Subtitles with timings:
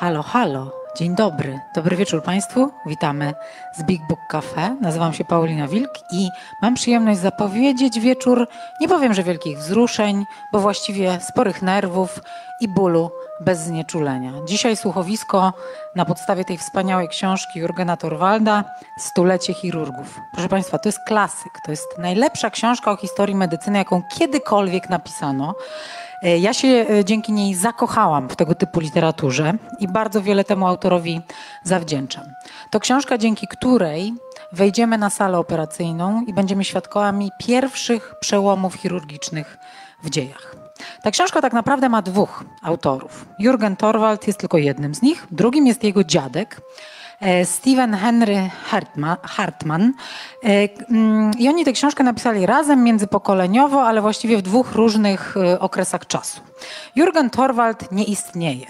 [0.00, 1.60] Halo, halo, dzień dobry.
[1.74, 2.70] Dobry wieczór Państwu.
[2.86, 3.34] Witamy
[3.72, 4.76] z Big Book Cafe.
[4.80, 6.28] Nazywam się Paulina Wilk i
[6.62, 8.48] mam przyjemność zapowiedzieć wieczór,
[8.80, 12.20] nie powiem, że wielkich wzruszeń, bo właściwie sporych nerwów
[12.60, 14.32] i bólu bez znieczulenia.
[14.44, 15.52] Dzisiaj słuchowisko
[15.96, 18.64] na podstawie tej wspaniałej książki Jurgena Torwalda
[18.98, 20.20] Stulecie chirurgów.
[20.32, 21.52] Proszę Państwa, to jest klasyk.
[21.64, 25.54] To jest najlepsza książka o historii medycyny, jaką kiedykolwiek napisano.
[26.22, 30.66] E, ja się e, dzięki niej zakochałam w tego typu literaturze i bardzo wiele temu
[30.66, 31.20] autorowi
[31.64, 32.24] zawdzięczam.
[32.70, 34.14] To książka, dzięki której
[34.52, 39.58] wejdziemy na salę operacyjną i będziemy świadkami pierwszych przełomów chirurgicznych
[40.02, 40.56] w dziejach.
[41.02, 43.26] Ta książka tak naprawdę ma dwóch autorów.
[43.40, 46.60] Jürgen Torwald jest tylko jednym z nich, drugim jest jego dziadek,
[47.44, 48.50] Steven Henry
[49.22, 49.92] Hartman.
[50.44, 55.60] E, mm, I oni tę książkę napisali razem, międzypokoleniowo, ale właściwie w dwóch różnych e,
[55.60, 56.40] okresach czasu.
[56.96, 58.66] Jürgen Torwald nie istnieje.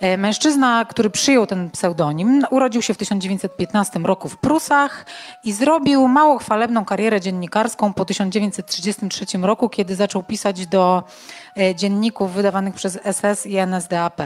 [0.00, 5.06] E, mężczyzna, który przyjął ten pseudonim, urodził się w 1915 roku w Prusach
[5.44, 11.02] i zrobił mało chwalebną karierę dziennikarską po 1933 roku, kiedy zaczął pisać do
[11.58, 14.22] e, dzienników wydawanych przez SS i NSDAP.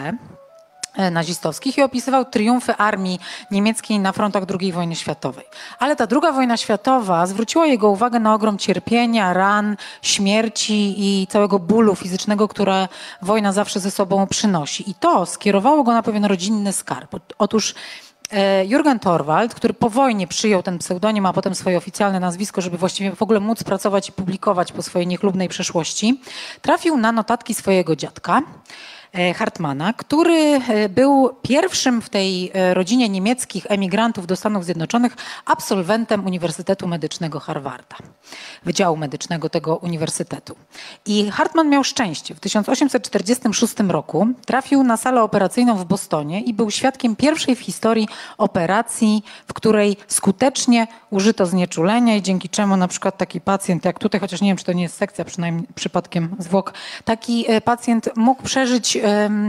[0.97, 5.45] E, nazistowskich i opisywał triumfy armii niemieckiej na frontach II wojny światowej.
[5.79, 11.59] Ale ta druga wojna światowa zwróciła jego uwagę na ogrom cierpienia, ran, śmierci i całego
[11.59, 12.89] bólu fizycznego, które
[13.23, 14.91] wojna zawsze ze sobą przynosi.
[14.91, 17.17] I to skierowało go na pewien rodzinny skarb.
[17.39, 17.75] Otóż
[18.31, 22.79] e, Jurgen Torwald, który po wojnie przyjął ten pseudonim, a potem swoje oficjalne nazwisko, żeby
[22.79, 26.21] właściwie w ogóle móc pracować i publikować po swojej niechlubnej przeszłości,
[26.63, 28.43] trafił na notatki swojego dziadka,
[29.35, 36.27] Hartmana, który e, był pierwszym w tej e, rodzinie niemieckich emigrantów do Stanów Zjednoczonych absolwentem
[36.27, 37.97] Uniwersytetu Medycznego Harvarda,
[38.65, 40.57] Wydziału Medycznego tego uniwersytetu.
[41.07, 42.35] I Hartman miał szczęście.
[42.35, 48.09] W 1846 roku trafił na salę operacyjną w Bostonie i był świadkiem pierwszej w historii
[48.39, 54.21] operacji, w której skutecznie użyto znieczulenia i dzięki czemu na przykład taki pacjent, jak tutaj,
[54.21, 56.75] chociaż nie wiem, czy to nie jest sekcja, przynajmniej przypadkiem zwłok,
[57.05, 59.02] taki pacjent mógł przeżyć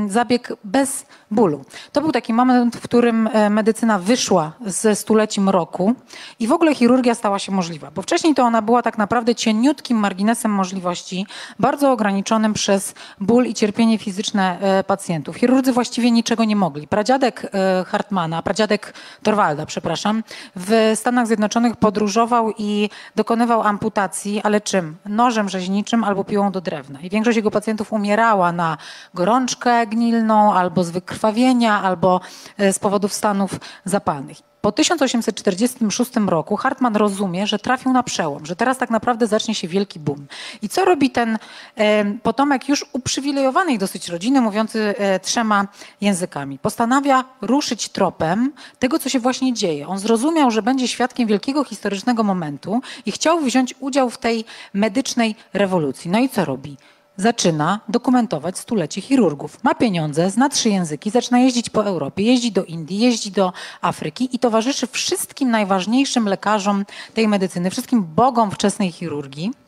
[0.08, 1.66] zabieg bez bólu.
[1.92, 5.96] To był taki moment, w którym e, medycyna wyszła ze stuleci mroku
[6.40, 9.98] i w ogóle chirurgia stała się możliwa, bo wcześniej to ona była tak naprawdę cieniutkim
[9.98, 11.26] marginesem możliwości,
[11.60, 15.36] bardzo ograniczonym przez ból i cierpienie fizyczne e, pacjentów.
[15.36, 16.88] Chirurdzy właściwie niczego nie mogli.
[16.88, 18.94] Pradziadek e, Hartmana, pradziadek
[19.24, 20.24] Torwalda, przepraszam,
[20.56, 24.96] w Stanach Zjednoczonych podróżował i dokonywał amputacji, ale czym?
[25.06, 27.02] Nożem rzeźniczym albo piłą do drewna.
[27.02, 28.78] I większość jego pacjentów umierała na
[29.14, 29.43] gorączkę
[29.88, 32.22] gnilną albo z wykrwawieniem krwawienia albo
[32.58, 33.52] e, z powodów stanów
[33.86, 34.38] zapalnych.
[34.62, 39.68] Po 1846 roku Hartman rozumie, że trafił na przełom, że teraz tak naprawdę zacznie się
[39.68, 40.28] wielki boom.
[40.62, 41.38] I co robi ten
[41.76, 45.68] e, potomek już uprzywilejowanej dosyć rodziny, mówiący e, trzema
[46.02, 46.60] językami?
[46.60, 49.88] Postanawia ruszyć tropem tego, co się właśnie dzieje.
[49.88, 55.36] On zrozumiał, że będzie świadkiem wielkiego historycznego momentu i chciał wziąć udział w tej medycznej
[55.54, 56.12] rewolucji.
[56.12, 56.78] No i co robi?
[57.18, 59.64] Zaczyna dokumentować stulecie chirurgów.
[59.64, 64.36] Ma pieniądze, zna trzy języki, zaczyna jeździć po Europie, jeździ do Indii, jeździ do Afryki
[64.36, 69.63] i towarzyszy wszystkim najważniejszym lekarzom tej medycyny, wszystkim bogom wczesnej chirurgii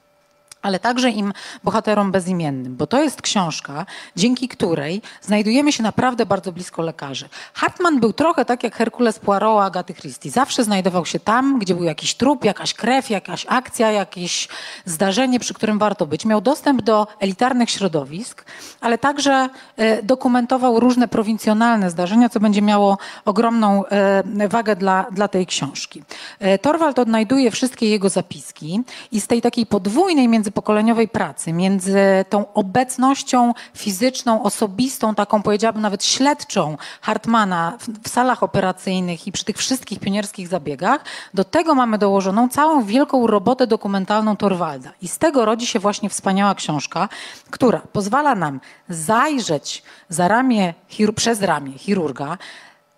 [0.66, 1.34] ale także im
[1.64, 7.30] bohaterom bezimiennym, bo to jest książka, dzięki której znajdujemy się naprawdę bardzo blisko lekarzy.
[7.54, 10.32] Hartman był trochę tak jak Herkules Poirot Agaty Christie.
[10.32, 14.48] Zawsze znajdował się tam, gdzie był jakiś trup, jakaś krew, jakaś akcja, jakieś
[14.86, 16.26] zdarzenie, przy którym warto być.
[16.26, 18.46] Miał dostęp do elitarnych środowisk,
[18.82, 25.28] ale także e, dokumentował różne prowincjonalne zdarzenia, co będzie miało ogromną e, wagę dla, dla
[25.28, 26.04] tej książki.
[26.40, 28.82] E, Torwald odnajduje wszystkie jego zapiski
[29.12, 35.82] i z tej takiej podwójnej między międzypokoleniowej pracy, między tą obecnością fizyczną, osobistą, taką powiedziałabym
[35.82, 41.04] nawet śledczą Hartmana w, w salach operacyjnych i przy tych wszystkich pionierskich zabiegach,
[41.34, 44.92] do tego mamy dołożoną całą wielką robotę dokumentalną Torwalda.
[45.02, 47.10] I z tego rodzi się właśnie wspaniała książka,
[47.50, 48.60] która pozwala nam
[48.90, 50.74] zajrzeć za ramię,
[51.16, 52.38] przez ramię chirurga,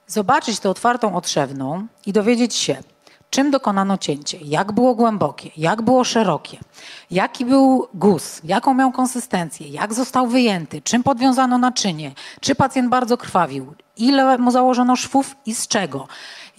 [0.07, 2.77] zobaczyć tę otwartą otrzewną i dowiedzieć się,
[3.29, 6.57] czym dokonano cięcie, jak było głębokie, jak było szerokie,
[7.11, 13.17] jaki był guz, jaką miał konsystencję, jak został wyjęty, czym podwiązano naczynie, czy pacjent bardzo
[13.17, 16.07] krwawił, ile mu założono szwów i z czego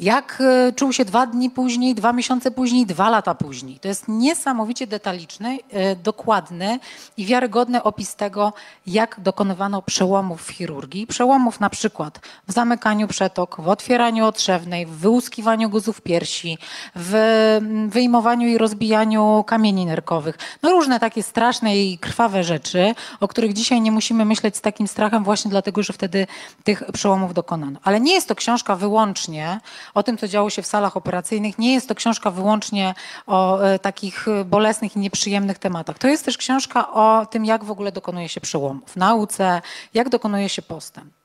[0.00, 3.79] jak e, czuł się dwa dni później, dwa miesiące później, dwa lata później.
[3.79, 6.79] To jest niesamowicie detaliczny, e, dokładny
[7.17, 8.53] i wiarygodny opis tego,
[8.87, 11.06] jak dokonywano przełomów w chirurgii.
[11.06, 16.59] Przełomów na przykład w zamykaniu przetok, w otwieraniu otrzewnej, w wyłuskiwaniu guzów piersi,
[16.97, 20.39] w mm, wyjmowaniu i rozbijaniu kamieni nerkowych.
[20.62, 24.89] No różne takie straszne i krwawe rzeczy, o których dzisiaj nie musimy myśleć z takim
[24.89, 26.27] strachem właśnie dlatego, że wtedy
[26.65, 27.81] tych przełomów dokonano.
[27.85, 29.61] Ale nie jest to książka wyłącznie
[29.94, 31.58] o tym, co działo się w salach operacyjnych.
[31.58, 32.94] Nie jest to książka wyłącznie
[33.26, 35.99] o e, takich bolesnych i nieprzyjemnych tematach.
[35.99, 39.62] To jest też książka o tym, jak w ogóle dokonuje się przełomów w nauce,
[39.94, 41.19] jak dokonuje się postęp.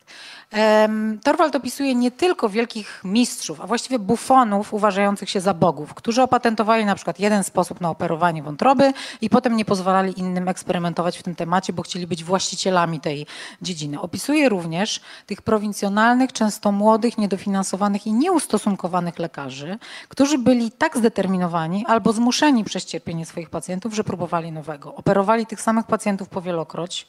[1.23, 6.85] Torwald opisuje nie tylko wielkich mistrzów, a właściwie bufonów uważających się za bogów, którzy opatentowali
[6.85, 11.35] na przykład jeden sposób na operowanie wątroby i potem nie pozwalali innym eksperymentować w tym
[11.35, 13.25] temacie, bo chcieli być właścicielami tej
[13.61, 14.01] dziedziny.
[14.01, 19.77] Opisuje również tych prowincjonalnych, często młodych, niedofinansowanych i nieustosunkowanych lekarzy,
[20.09, 24.95] którzy byli tak zdeterminowani albo zmuszeni przez cierpienie swoich pacjentów, że próbowali nowego.
[24.95, 27.07] Operowali tych samych pacjentów powielokroć,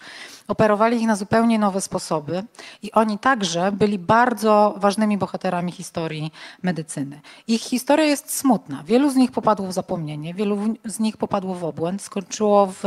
[0.49, 2.43] operowali ich na zupełnie nowe sposoby
[2.83, 6.33] i oni także byli bardzo ważnymi bohaterami historii
[6.63, 7.21] medycyny.
[7.47, 8.83] Ich historia jest smutna.
[8.87, 12.85] Wielu z nich popadło w zapomnienie, wielu z nich popadło w obłęd, skończyło w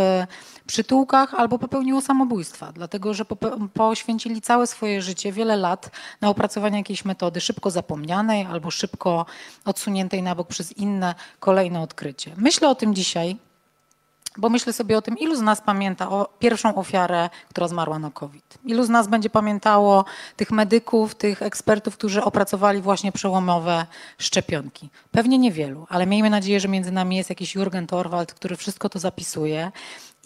[0.68, 3.26] przytułkach albo popełniło samobójstwa, dlatego że
[3.74, 5.92] poświęcili całe swoje życie, wiele lat
[6.22, 9.26] na opracowanie jakiejś metody szybko zapomnianej albo szybko
[9.66, 12.32] odsuniętej na bok przez inne kolejne odkrycie.
[12.38, 13.38] Myślę o tym dzisiaj,
[14.38, 18.12] bo myślę sobie o tym, ilu z nas pamięta o pierwszą ofiarę, która zmarła na
[18.12, 18.58] COVID.
[18.66, 20.06] Ilu z nas będzie pamiętało
[20.36, 23.86] tych medyków, tych ekspertów, którzy opracowali właśnie przełomowe
[24.18, 24.90] szczepionki.
[25.12, 29.00] Pewnie niewielu, ale miejmy nadzieję, że między nami jest jakiś Jurgen Torwald, który wszystko to
[29.00, 29.72] zapisuje.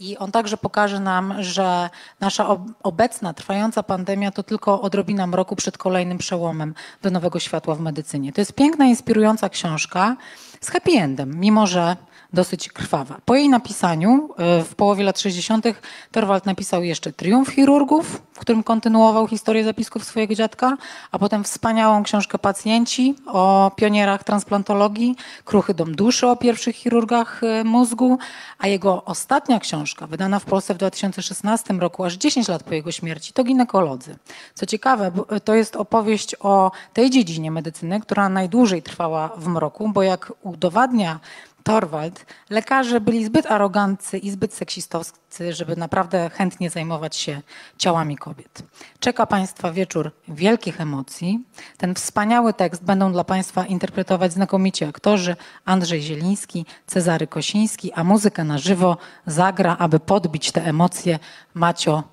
[0.01, 5.77] I on także pokaże nam, że nasza obecna, trwająca pandemia to tylko odrobina mroku przed
[5.77, 8.33] kolejnym przełomem do nowego światła w medycynie.
[8.33, 10.15] To jest piękna, inspirująca książka
[10.61, 11.95] z happy endem, mimo że
[12.33, 13.17] dosyć krwawa.
[13.25, 15.65] Po jej napisaniu e, w połowie lat 60.
[16.11, 20.77] Torwald napisał jeszcze Triumf chirurgów, w którym kontynuował historię zapisków swojego dziadka,
[21.11, 27.63] a potem wspaniałą książkę Pacjenci o pionierach transplantologii, Kruchy dom duszy o pierwszych chirurgach e,
[27.63, 28.17] mózgu,
[28.59, 32.91] a jego ostatnia książka, wydana w Polsce w 2016 roku, aż 10 lat po jego
[32.91, 34.15] śmierci, to ginekolodzy.
[34.53, 39.89] Co ciekawe, e, to jest opowieść o tej dziedzinie medycyny, która najdłużej trwała w mroku,
[39.89, 41.19] bo jak udowadnia
[41.63, 47.41] Torwald, lekarze byli zbyt aroganccy i zbyt seksistowscy, żeby naprawdę chętnie zajmować się
[47.77, 48.63] ciałami kobiet.
[48.99, 51.39] Czeka Państwa wieczór wielkich emocji.
[51.77, 55.35] Ten wspaniały tekst będą dla Państwa interpretować znakomici aktorzy
[55.65, 61.19] Andrzej Zieliński, Cezary Kosiński, a muzykę na żywo zagra, aby podbić te emocje
[61.53, 62.03] Macio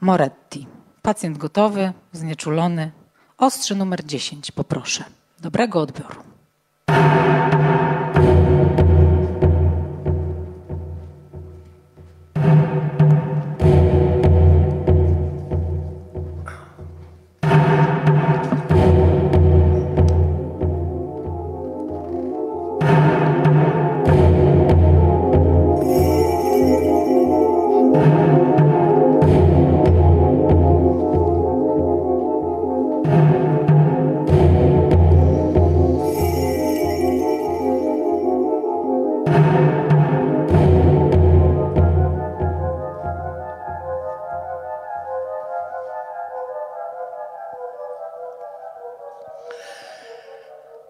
[0.00, 0.66] Moretti.
[1.02, 2.90] Pacjent gotowy, znieczulony.
[3.38, 5.04] Ostrze numer 10, poproszę.
[5.40, 6.22] Dobrego odbioru.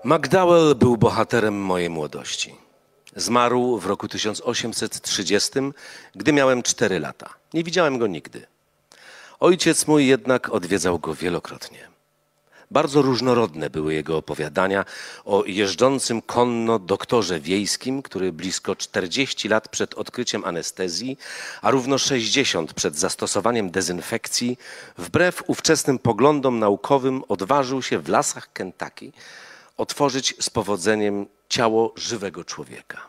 [0.05, 2.55] McDowell był bohaterem mojej młodości.
[3.17, 5.51] Zmarł w roku 1830,
[6.15, 7.35] gdy miałem 4 lata.
[7.55, 8.47] Nie widziałem go nigdy.
[9.41, 11.89] Ojciec mój jednak odwiedzał go wielokrotnie.
[12.71, 14.85] Bardzo różnorodne były jego opowiadania
[15.25, 21.19] o jeżdżącym konno doktorze wiejskim, który blisko 40 lat przed odkryciem anestezji,
[21.63, 24.59] a równo 60 przed zastosowaniem dezynfekcji,
[24.99, 29.13] wbrew ówczesnym poglądom naukowym odważył się w lasach Kentucky
[29.79, 33.09] otworzyć z powodzeniem ciało żywego człowieka.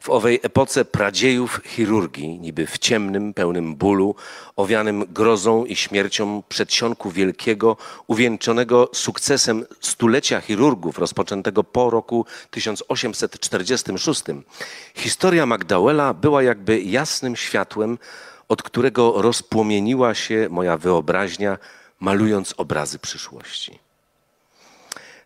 [0.00, 4.14] W owej epoce pradziejów chirurgii, niby w ciemnym, pełnym bólu,
[4.56, 7.76] owianym grozą i śmiercią przedsionku wielkiego,
[8.06, 14.22] uwieńczonego sukcesem stulecia chirurgów rozpoczętego po roku 1846,
[14.94, 17.98] historia Magdałela była jakby jasnym światłem,
[18.48, 21.58] od którego rozpłomieniła się moja wyobraźnia,
[22.00, 23.89] malując obrazy przyszłości.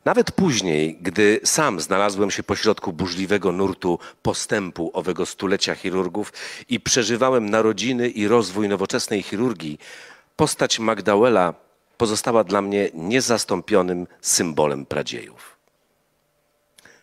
[0.05, 6.33] Nawet później, gdy sam znalazłem się pośrodku burzliwego nurtu postępu owego stulecia chirurgów
[6.69, 9.79] i przeżywałem narodziny i rozwój nowoczesnej chirurgii,
[10.37, 11.55] postać Magdałela
[11.97, 15.55] pozostała dla mnie niezastąpionym symbolem pradziejów.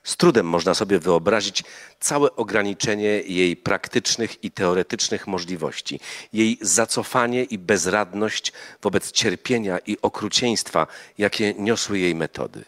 [0.03, 1.63] Z trudem można sobie wyobrazić
[1.99, 5.99] całe ograniczenie jej praktycznych i teoretycznych możliwości,
[6.33, 12.63] jej zacofanie i bezradność wobec cierpienia i okrucieństwa, jakie niosły jej metody.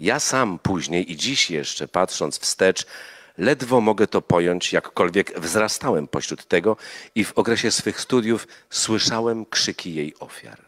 [0.00, 2.86] Ja sam później i dziś jeszcze, patrząc wstecz,
[3.38, 6.76] ledwo mogę to pojąć, jakkolwiek wzrastałem pośród tego
[7.14, 10.58] i w okresie swych studiów słyszałem krzyki jej ofiar.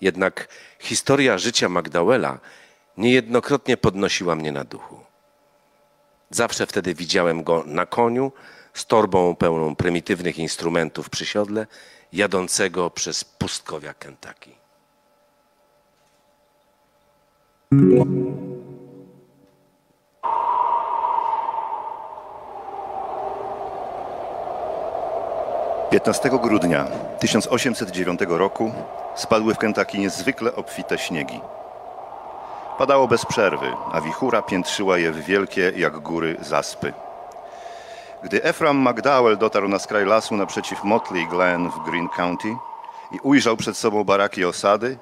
[0.00, 2.40] Jednak historia życia Magdałela
[2.96, 5.00] niejednokrotnie podnosiła mnie na duchu.
[6.30, 8.32] Zawsze wtedy widziałem go na koniu
[8.74, 11.66] z torbą pełną prymitywnych instrumentów przy siodle,
[12.12, 14.57] jadącego przez pustkowia Kentucky.
[25.90, 26.84] 15 grudnia
[27.18, 28.72] 1809 roku
[29.14, 31.40] spadły w Kentucky niezwykle obfite śniegi.
[32.78, 36.92] Padało bez przerwy, a wichura piętrzyła je w wielkie jak góry zaspy.
[38.22, 42.48] Gdy Ephraim McDowell dotarł na skraj lasu naprzeciw Motley Glen w Green County
[43.12, 44.98] i ujrzał przed sobą baraki osady,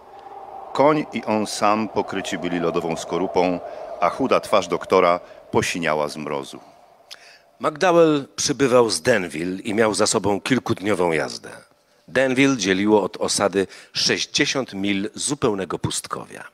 [0.76, 3.60] koń i on sam pokryci byli lodową skorupą,
[4.00, 6.60] a chuda twarz doktora posiniała z mrozu.
[7.60, 11.50] McDowell przybywał z Denville i miał za sobą kilkudniową jazdę.
[12.08, 16.44] Denville dzieliło od osady 60 mil zupełnego pustkowia.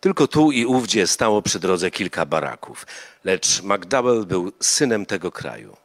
[0.00, 2.86] Tylko tu i ówdzie stało przy drodze kilka baraków,
[3.24, 5.76] lecz McDowell był synem tego kraju.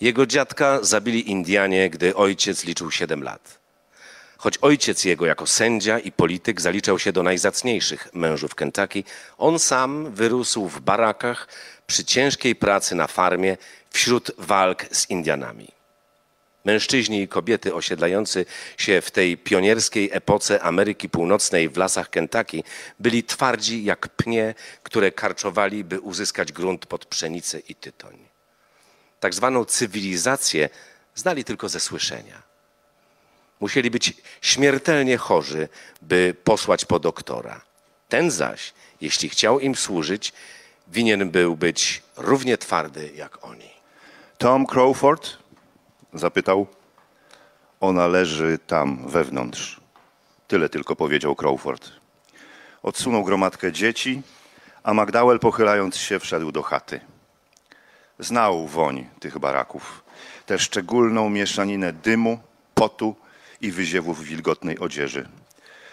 [0.00, 3.63] Jego dziadka zabili Indianie, gdy ojciec liczył 7 lat.
[4.44, 9.04] Choć ojciec jego jako sędzia i polityk zaliczał się do najzacniejszych mężów Kentucky,
[9.38, 11.48] on sam wyrósł w barakach
[11.86, 13.56] przy ciężkiej pracy na farmie
[13.90, 15.68] wśród walk z Indianami.
[16.64, 18.46] Mężczyźni i kobiety osiedlający
[18.76, 22.62] się w tej pionierskiej epoce Ameryki Północnej w lasach Kentucky
[23.00, 28.18] byli twardzi jak pnie, które karczowali, by uzyskać grunt pod pszenicę i tytoń.
[29.20, 30.68] Tak zwaną cywilizację
[31.14, 32.53] znali tylko ze słyszenia.
[33.64, 35.68] Musieli być śmiertelnie chorzy,
[36.02, 37.60] by posłać po doktora.
[38.08, 40.32] Ten zaś, jeśli chciał im służyć,
[40.88, 43.70] winien był być równie twardy jak oni.
[44.38, 45.36] Tom Crawford
[46.14, 46.66] zapytał.
[47.80, 49.80] Ona leży tam wewnątrz.
[50.48, 51.90] Tyle tylko powiedział Crawford.
[52.82, 54.22] Odsunął gromadkę dzieci,
[54.82, 57.00] a McDowell pochylając się wszedł do chaty.
[58.18, 60.04] Znał woń tych baraków,
[60.46, 62.38] tę szczególną mieszaninę dymu,
[62.74, 63.23] potu
[63.64, 65.28] i wyziewów wilgotnej odzieży.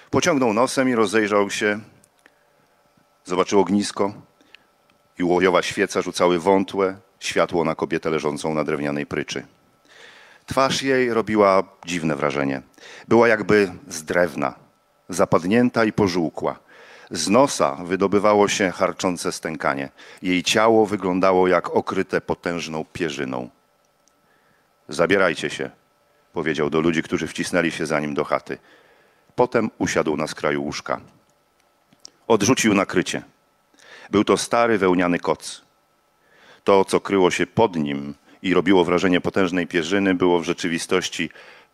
[0.10, 1.80] Pociągnął nosem i rozejrzał się.
[3.25, 4.13] Zobaczył ognisko
[5.20, 9.46] i łojowa świeca rzucały wątłe światło na kobietę leżącą na drewnianej pryczy.
[10.46, 12.62] Twarz jej robiła dziwne wrażenie.
[13.08, 14.54] Była jakby z drewna,
[15.10, 16.60] zapadnięta i pożółkła.
[17.12, 19.90] Z nosa wydobywało się harczące stękanie.
[20.22, 23.50] Jej ciało wyglądało jak okryte potężną pierzyną.
[24.90, 25.72] Zabierajcie się,
[26.34, 28.58] powiedział do ludzi, którzy wcisnęli się za nim do chaty.
[29.36, 31.02] Potem usiadł na skraju łóżka.
[32.28, 33.24] Odrzucił nakrycie.
[34.10, 35.62] Był to stary wełniany koc.
[36.64, 41.30] To, co kryło się pod nim i robiło wrażenie potężnej pierzyny, było w rzeczywistości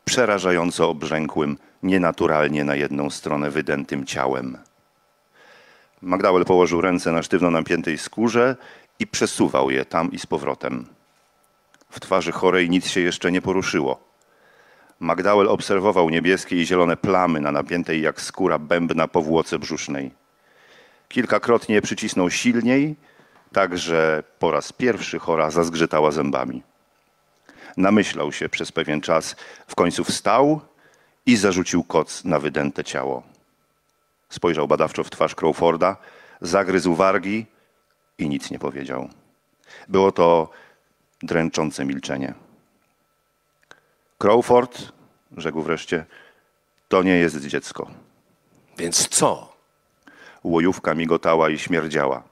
[0.05, 4.57] przerażająco obrzękłym, nienaturalnie na jedną stronę wydętym ciałem.
[6.01, 8.55] Magdałel położył ręce na sztywno napiętej skórze
[8.99, 10.85] i przesuwał je tam i z powrotem.
[11.89, 14.06] W twarzy chorej nic się jeszcze nie poruszyło.
[14.99, 20.11] Magdałel obserwował niebieskie i zielone plamy na napiętej jak skóra bębna powłoce brzusznej.
[21.09, 22.95] Kilkakrotnie przycisnął silniej,
[23.53, 26.63] tak że po raz pierwszy chora zazgrzytała zębami.
[27.77, 29.35] Namyślał się przez pewien czas,
[29.67, 30.61] w końcu wstał
[31.25, 33.23] i zarzucił koc na wydęte ciało.
[34.29, 35.97] Spojrzał badawczo w twarz Crawforda,
[36.41, 37.45] zagryzł wargi
[38.17, 39.09] i nic nie powiedział.
[39.87, 40.49] Było to
[41.23, 42.46] dręczące milczenie.
[44.17, 44.91] Crawford,
[45.37, 46.05] rzekł wreszcie,
[46.87, 47.87] to nie jest dziecko.
[48.77, 49.53] Więc co?
[50.43, 52.23] Łojówka migotała i śmierdziała.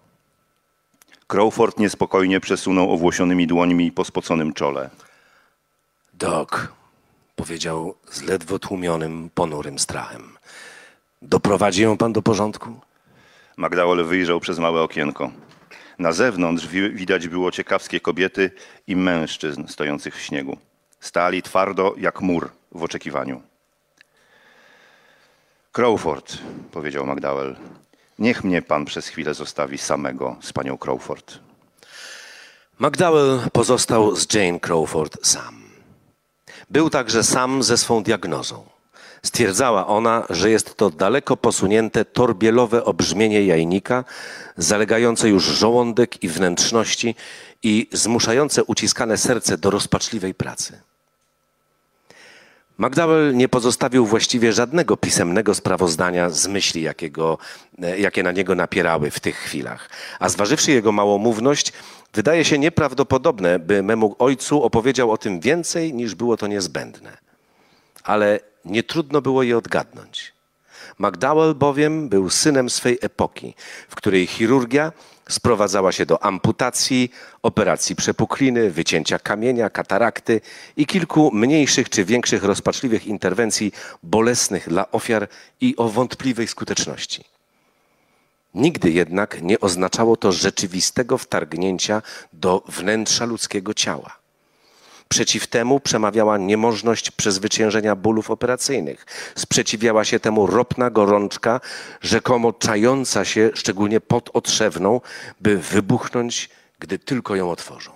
[1.28, 4.90] Crawford niespokojnie przesunął owłosionymi dłońmi po spoconym czole.
[6.14, 6.74] Dok,
[7.36, 10.38] powiedział z ledwo tłumionym, ponurym strachem.
[11.22, 12.80] Doprowadzi ją pan do porządku?
[13.58, 15.32] McDowell wyjrzał przez małe okienko.
[16.00, 18.52] Na zewnątrz wi- widać było ciekawskie kobiety
[18.88, 20.58] i mężczyzn stojących w śniegu.
[21.06, 23.42] Stali twardo jak mur w oczekiwaniu.
[25.72, 26.38] Crawford,
[26.72, 27.56] powiedział McDowell,
[28.20, 31.40] niech mnie pan przez chwilę zostawi samego z panią Crawford.
[32.80, 35.64] McDowell pozostał z Jane Crawford sam.
[36.70, 38.66] Był także sam ze swą diagnozą.
[39.24, 44.04] Stwierdzała ona, że jest to daleko posunięte torbielowe obrzmienie jajnika,
[44.58, 47.16] zalegające już żołądek i wnętrzności
[47.64, 50.82] i zmuszające uciskane serce do rozpaczliwej pracy.
[52.78, 57.38] McDowell nie pozostawił właściwie żadnego pisemnego sprawozdania z myśli, jakiego,
[57.82, 59.90] e, jakie na niego napierały w tych chwilach.
[60.20, 61.74] A zważywszy jego małomówność,
[62.14, 67.18] wydaje się nieprawdopodobne, by memu ojcu opowiedział o tym więcej, niż było to niezbędne.
[68.04, 70.34] Ale nie trudno było je odgadnąć.
[71.00, 73.56] McDowell bowiem był synem swej epoki,
[73.90, 74.92] w której chirurgia
[75.30, 77.12] sprowadzała się do amputacji,
[77.44, 80.42] operacji przepukliny, wycięcia kamienia, katarakty
[80.78, 83.72] i kilku mniejszych czy większych rozpaczliwych interwencji
[84.04, 85.28] bolesnych dla ofiar
[85.62, 87.24] i o wątpliwej skuteczności.
[88.56, 92.02] Nigdy jednak nie oznaczało to rzeczywistego wtargnięcia
[92.34, 94.25] do wnętrza ludzkiego ciała.
[95.16, 99.06] Przeciw temu przemawiała niemożność przezwyciężenia bólów operacyjnych.
[99.36, 101.62] Sprzeciwiała się temu ropna gorączka,
[102.02, 105.02] rzekomo czająca się szczególnie pod otrzewną,
[105.42, 107.95] by wybuchnąć, gdy tylko ją otworzą.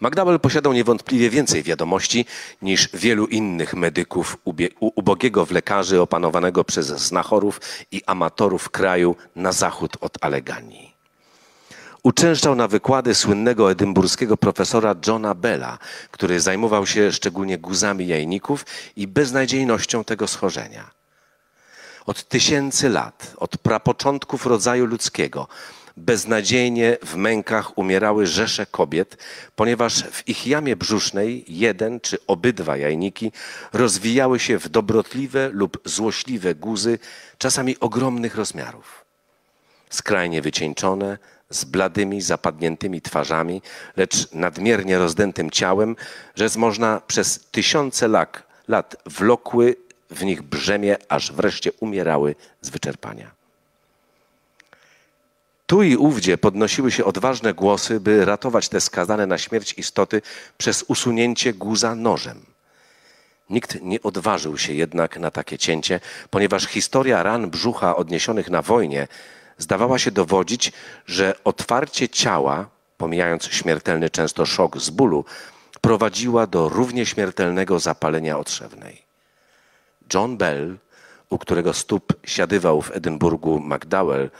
[0.00, 2.26] McDowell posiadał niewątpliwie więcej wiadomości
[2.62, 4.36] niż wielu innych medyków
[4.80, 7.60] ubogiego w lekarzy opanowanego przez znachorów
[7.92, 10.94] i amatorów kraju na zachód od Aleganii.
[12.02, 15.78] Uczęszczał na wykłady słynnego edynburskiego profesora Johna Bella,
[16.10, 20.90] który zajmował się szczególnie guzami jajników i beznadziejnością tego schorzenia.
[22.06, 25.48] Od tysięcy lat, od prapoczątków rodzaju ludzkiego,
[25.96, 29.16] beznadziejnie w mękach umierały rzesze kobiet,
[29.56, 33.32] ponieważ w ich jamie brzusznej jeden czy obydwa jajniki
[33.72, 36.98] rozwijały się w dobrotliwe lub złośliwe guzy,
[37.38, 39.04] czasami ogromnych rozmiarów.
[39.90, 41.18] Skrajnie wycieńczone,
[41.50, 43.62] z bladymi, zapadniętymi twarzami,
[43.96, 45.96] lecz nadmiernie rozdętym ciałem,
[46.34, 49.76] że można przez tysiące lat, lat wlokły
[50.10, 53.33] w nich brzemię, aż wreszcie umierały z wyczerpania.
[55.74, 60.22] Tu i ówdzie podnosiły się odważne głosy, by ratować te skazane na śmierć istoty
[60.58, 62.46] przez usunięcie guza nożem.
[63.50, 69.08] Nikt nie odważył się jednak na takie cięcie, ponieważ historia ran brzucha odniesionych na wojnie
[69.58, 70.72] zdawała się dowodzić,
[71.06, 75.24] że otwarcie ciała, pomijając śmiertelny często szok z bólu,
[75.80, 79.02] prowadziła do równie śmiertelnego zapalenia otrzewnej.
[80.14, 80.78] John Bell,
[81.30, 84.30] u którego stóp siadywał w Edynburgu McDowell,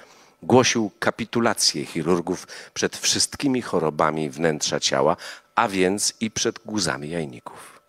[0.44, 5.16] Głosił kapitulację chirurgów przed wszystkimi chorobami wnętrza ciała,
[5.54, 7.80] a więc i przed guzami jajników.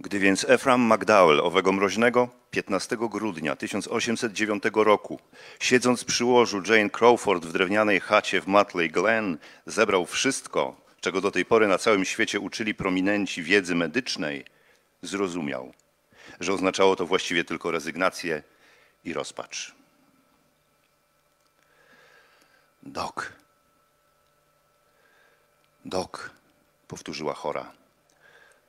[0.00, 5.18] Gdy więc Ephraim McDowell owego mroźnego 15 grudnia 1809 roku,
[5.60, 11.30] siedząc przy łożu Jane Crawford w drewnianej chacie w Matley Glen, zebrał wszystko, czego do
[11.30, 14.44] tej pory na całym świecie uczyli prominenci wiedzy medycznej,
[15.02, 15.72] zrozumiał,
[16.40, 18.42] że oznaczało to właściwie tylko rezygnację
[19.04, 19.85] i rozpacz.
[22.86, 23.32] Dok.
[25.84, 26.30] Dok,
[26.88, 27.72] powtórzyła chora.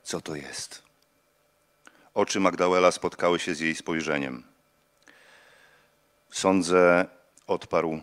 [0.02, 0.82] Co to jest?
[2.14, 4.44] Oczy Magdałela spotkały się z jej spojrzeniem.
[6.30, 7.06] Sądzę,
[7.46, 8.00] odparł,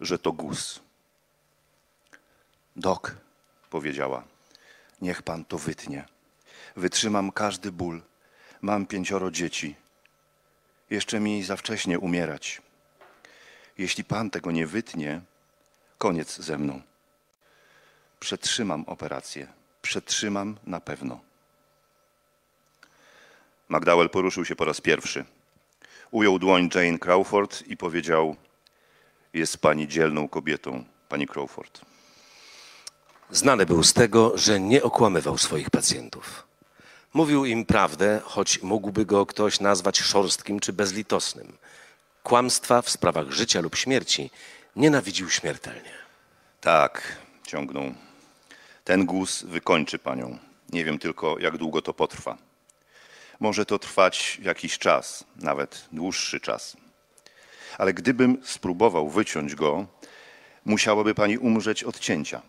[0.00, 0.80] że to guz.
[2.76, 3.16] Dok,
[3.70, 4.24] powiedziała,
[5.00, 6.04] niech pan to wytnie.
[6.76, 8.02] Wytrzymam każdy ból.
[8.62, 9.76] Mam pięcioro dzieci.
[10.90, 12.62] Jeszcze mi za wcześnie umierać.
[13.80, 15.20] Jeśli Pan tego nie wytnie,
[15.98, 16.82] koniec ze mną.
[18.20, 19.46] Przetrzymam operację.
[19.82, 21.20] Przetrzymam na pewno.
[23.68, 25.24] McDowell poruszył się po raz pierwszy.
[26.10, 28.36] Ujął dłoń Jane Crawford i powiedział:
[29.32, 31.80] Jest pani dzielną kobietą, pani Crawford.
[33.30, 36.46] Znany był z tego, że nie okłamywał swoich pacjentów.
[37.14, 41.56] Mówił im prawdę, choć mógłby go ktoś nazwać szorstkim czy bezlitosnym.
[42.22, 44.30] Kłamstwa w sprawach życia lub śmierci
[44.76, 45.92] nienawidził śmiertelnie.
[46.60, 47.94] Tak, ciągnął.
[48.84, 50.38] Ten guz wykończy panią.
[50.72, 52.38] Nie wiem tylko, jak długo to potrwa.
[53.40, 56.76] Może to trwać jakiś czas, nawet dłuższy czas.
[57.78, 59.86] Ale gdybym spróbował wyciąć go,
[60.64, 62.42] musiałaby pani umrzeć od cięcia.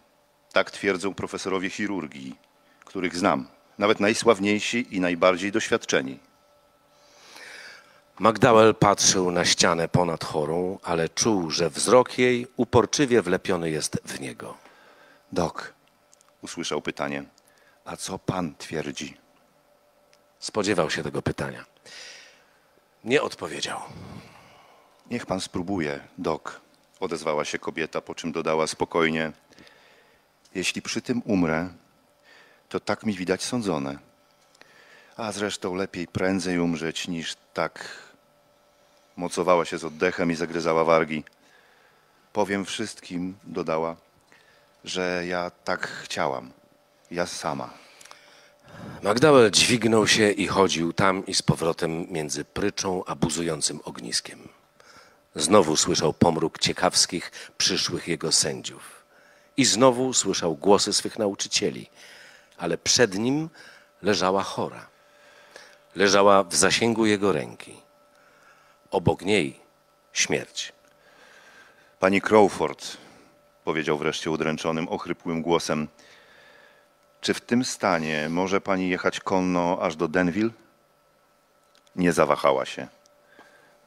[0.53, 2.36] Tak twierdzą profesorowie chirurgii,
[2.86, 6.19] których znam, nawet najsławniejsi i najbardziej doświadczeni.
[8.21, 14.19] Magdałel patrzył na ścianę ponad chorą, ale czuł, że wzrok jej uporczywie wlepiony jest w
[14.19, 14.57] niego.
[15.31, 15.73] Dok,
[16.41, 17.23] usłyszał pytanie.
[17.86, 19.17] A co pan twierdzi?
[20.39, 21.65] Spodziewał się tego pytania.
[23.03, 23.79] Nie odpowiedział.
[25.12, 26.62] Niech pan spróbuje, dok,
[26.99, 29.31] odezwała się kobieta, po czym dodała spokojnie.
[30.55, 31.69] Jeśli przy tym umrę,
[32.69, 33.97] to tak mi widać sądzone.
[35.17, 38.11] A zresztą lepiej prędzej umrzeć niż tak.
[39.15, 41.24] Mocowała się z oddechem i zagryzała wargi.
[42.34, 43.95] Powiem wszystkim, dodała,
[44.84, 46.52] że ja tak chciałam.
[47.12, 47.74] Ja sama.
[49.04, 54.47] Magdałel dźwignął się i chodził tam i z powrotem między pryczą a buzującym ogniskiem.
[55.36, 59.04] Znowu słyszał pomruk ciekawskich, przyszłych jego sędziów.
[59.58, 61.89] I znowu słyszał głosy swych nauczycieli,
[62.58, 63.50] ale przed nim
[64.02, 64.88] leżała chora.
[65.95, 67.74] Leżała w zasięgu jego ręki.
[68.91, 69.60] Obok niej
[70.13, 70.73] śmierć.
[71.99, 72.97] Pani Crawford,
[73.63, 75.88] powiedział wreszcie udręczonym, ochrypłym głosem,
[77.21, 80.49] czy w tym stanie może pani jechać konno aż do Denville?
[81.95, 82.88] Nie zawahała się.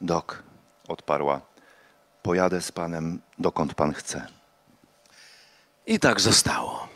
[0.01, 0.43] Dok,
[0.89, 1.41] odparła,
[2.23, 4.27] pojadę z panem dokąd pan chce.
[5.87, 6.94] I tak zostało.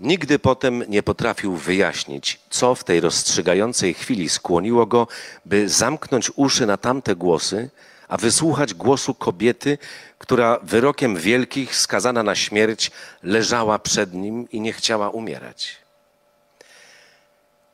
[0.00, 5.08] Nigdy potem nie potrafił wyjaśnić, co w tej rozstrzygającej chwili skłoniło go,
[5.44, 7.70] by zamknąć uszy na tamte głosy,
[8.08, 9.78] a wysłuchać głosu kobiety,
[10.18, 12.90] która wyrokiem wielkich, skazana na śmierć,
[13.22, 15.76] leżała przed nim i nie chciała umierać.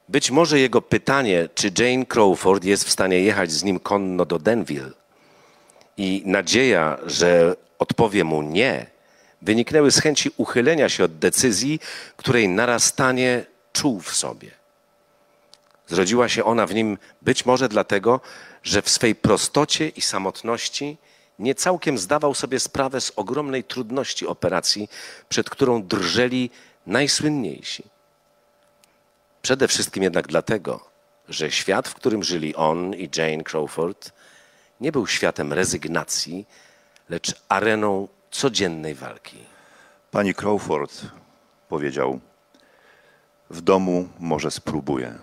[0.09, 4.39] Być może jego pytanie, czy Jane Crawford jest w stanie jechać z nim konno do
[4.39, 4.91] Denville
[5.97, 8.87] i nadzieja, że odpowie mu nie,
[9.43, 11.81] wyniknęły z chęci uchylenia się od decyzji,
[12.17, 14.51] której narastanie czuł w sobie.
[15.87, 18.21] Zrodziła się ona w nim być może dlatego,
[18.63, 20.97] że w swej prostocie i samotności
[21.39, 24.89] nie całkiem zdawał sobie sprawę z ogromnej trudności operacji,
[25.29, 26.51] przed którą drżeli
[26.87, 27.85] najsłynniejsi.
[29.43, 30.91] Przede wszystkim jednak dlatego,
[31.29, 34.13] że świat, w którym żyli on i Jane Crawford,
[34.81, 36.47] nie był światem rezygnacji,
[37.09, 39.37] lecz areną codziennej walki.
[40.11, 41.03] Pani Crawford,
[41.69, 42.21] powiedział,
[43.51, 45.19] w domu może spróbuję.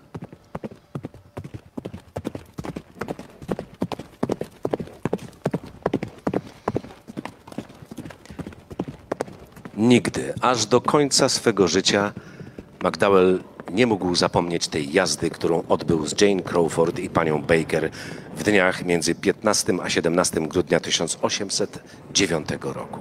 [9.77, 12.13] Nigdy, aż do końca swego życia,
[12.83, 13.39] McDowell
[13.77, 17.89] nie mógł zapomnieć tej jazdy, którą odbył z Jane Crawford i panią Baker
[18.35, 22.99] w dniach między 15 a 17 grudnia 1809 roku.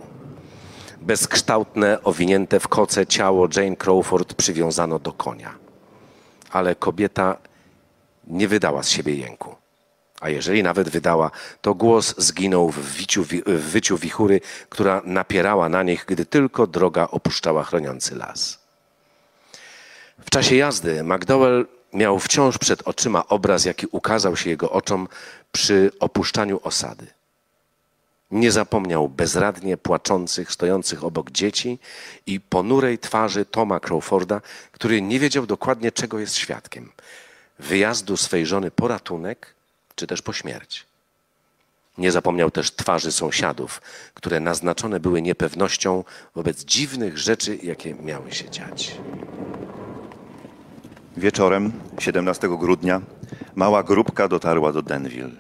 [1.00, 5.54] Bezkształtne, owinięte w koce ciało Jane Crawford przywiązano do konia.
[6.50, 7.36] Ale kobieta
[8.26, 9.54] nie wydała z siebie jęku.
[10.20, 12.78] A jeżeli nawet wydała, to głos zginął w,
[13.46, 18.65] w wyciu wichury, która napierała na nich, gdy tylko droga opuszczała chroniący las.
[20.20, 25.08] W czasie jazdy McDowell miał wciąż przed oczyma obraz, jaki ukazał się jego oczom
[25.52, 27.06] przy opuszczaniu osady.
[28.30, 31.78] Nie zapomniał bezradnie płaczących, stojących obok dzieci
[32.26, 34.40] i ponurej twarzy Toma Crawforda,
[34.72, 36.92] który nie wiedział dokładnie, czego jest świadkiem.
[37.58, 39.54] Wyjazdu swej żony po ratunek,
[39.94, 40.86] czy też po śmierć.
[41.98, 43.82] Nie zapomniał też twarzy sąsiadów,
[44.14, 48.96] które naznaczone były niepewnością wobec dziwnych rzeczy, jakie miały się dziać.
[51.18, 53.00] Wieczorem 17 grudnia
[53.54, 55.30] mała grupka dotarła do Denville.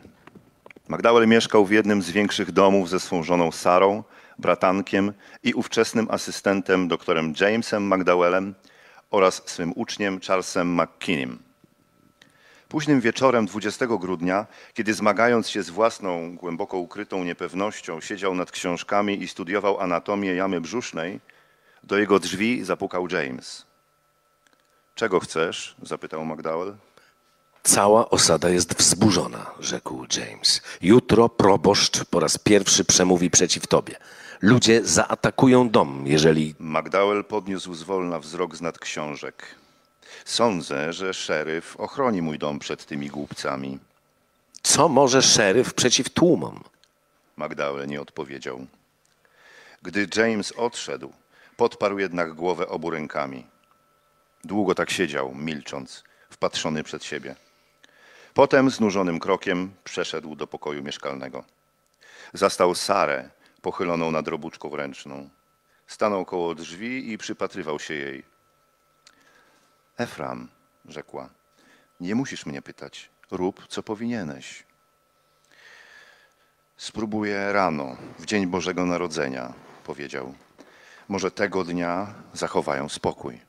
[0.88, 4.04] McDowell mieszkał w jednym z większych domów ze swą żoną Sarą,
[4.38, 5.12] bratankiem
[5.42, 8.54] i ówczesnym asystentem doktorem Jamesem McDowellem
[9.10, 11.38] oraz swym uczniem Charlesem McKinnim.
[12.68, 19.22] Późnym wieczorem 20 grudnia, kiedy zmagając się z własną głęboko ukrytą niepewnością, siedział nad książkami
[19.22, 21.20] i studiował anatomię jamy brzusznej,
[21.82, 23.66] do jego drzwi zapukał James.
[24.96, 25.76] Czego chcesz?
[25.82, 26.76] zapytał McDowell.
[27.62, 30.62] Cała osada jest wzburzona, rzekł James.
[30.82, 33.96] Jutro proboszcz po raz pierwszy przemówi przeciw tobie.
[34.42, 36.54] Ludzie zaatakują dom, jeżeli.
[36.58, 39.54] McDowell podniósł zwolna wzrok z nad książek.
[40.24, 43.78] Sądzę, że szeryf ochroni mój dom przed tymi głupcami.
[44.62, 46.64] Co może szeryf przeciw tłumom?
[47.36, 48.66] McDowell nie odpowiedział.
[49.82, 51.12] Gdy James odszedł,
[51.56, 53.55] podparł jednak głowę obu rękami.
[54.46, 57.36] Długo tak siedział, milcząc, wpatrzony przed siebie.
[58.34, 61.44] Potem znużonym krokiem przeszedł do pokoju mieszkalnego.
[62.32, 63.30] Zastał Sarę
[63.62, 65.30] pochyloną nad robuczką ręczną.
[65.86, 68.24] Stanął koło drzwi i przypatrywał się jej.
[69.96, 70.48] Efram,
[70.88, 71.28] rzekła,
[72.00, 73.10] nie musisz mnie pytać.
[73.30, 74.64] Rób, co powinieneś.
[76.76, 79.52] Spróbuję rano, w dzień Bożego Narodzenia,
[79.84, 80.34] powiedział.
[81.08, 83.45] Może tego dnia zachowają spokój.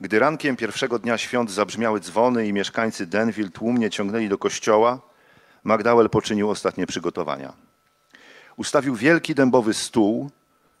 [0.00, 5.00] Gdy rankiem pierwszego dnia świąt zabrzmiały dzwony i mieszkańcy Denville tłumnie ciągnęli do kościoła,
[5.64, 7.52] McDowell poczynił ostatnie przygotowania.
[8.56, 10.30] Ustawił wielki dębowy stół,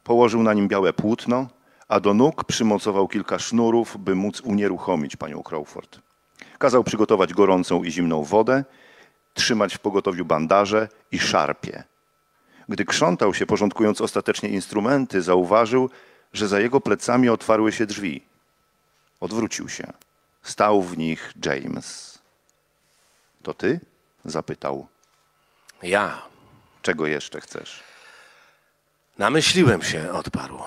[0.04, 1.48] położył na nim białe płótno,
[1.88, 5.98] a do nóg przymocował kilka sznurów, by móc unieruchomić panią Crawford.
[6.58, 8.64] Kazał przygotować gorącą i zimną wodę,
[9.34, 11.84] trzymać w pogotowiu bandaże i szarpie.
[12.68, 15.90] Gdy krzątał się, porządkując ostatecznie instrumenty, zauważył,
[16.32, 18.29] że za jego plecami otwarły się drzwi.
[19.20, 19.92] Odwrócił się.
[20.42, 22.18] Stał w nich James.
[23.42, 23.80] To ty?
[24.24, 24.88] zapytał.
[25.82, 26.22] Ja.
[26.82, 27.82] Czego jeszcze chcesz?
[29.18, 30.58] Namyśliłem się, odparł.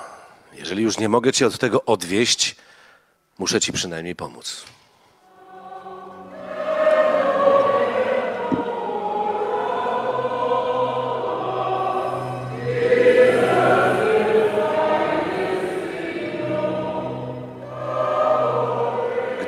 [0.54, 2.56] Jeżeli już nie mogę cię od tego odwieść,
[3.38, 4.66] muszę ci przynajmniej pomóc.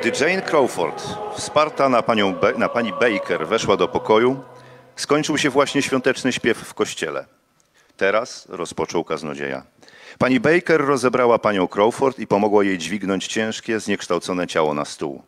[0.06, 1.02] Gdy Jane Crawford,
[1.34, 4.42] wsparta na, panią Be- na pani Baker, weszła do pokoju,
[4.96, 7.26] skończył się właśnie świąteczny śpiew w kościele.
[7.96, 9.62] Teraz rozpoczął kaznodzieja.
[10.18, 15.22] Pani Baker rozebrała panią Crawford i pomogła jej dźwignąć ciężkie, zniekształcone ciało na stół.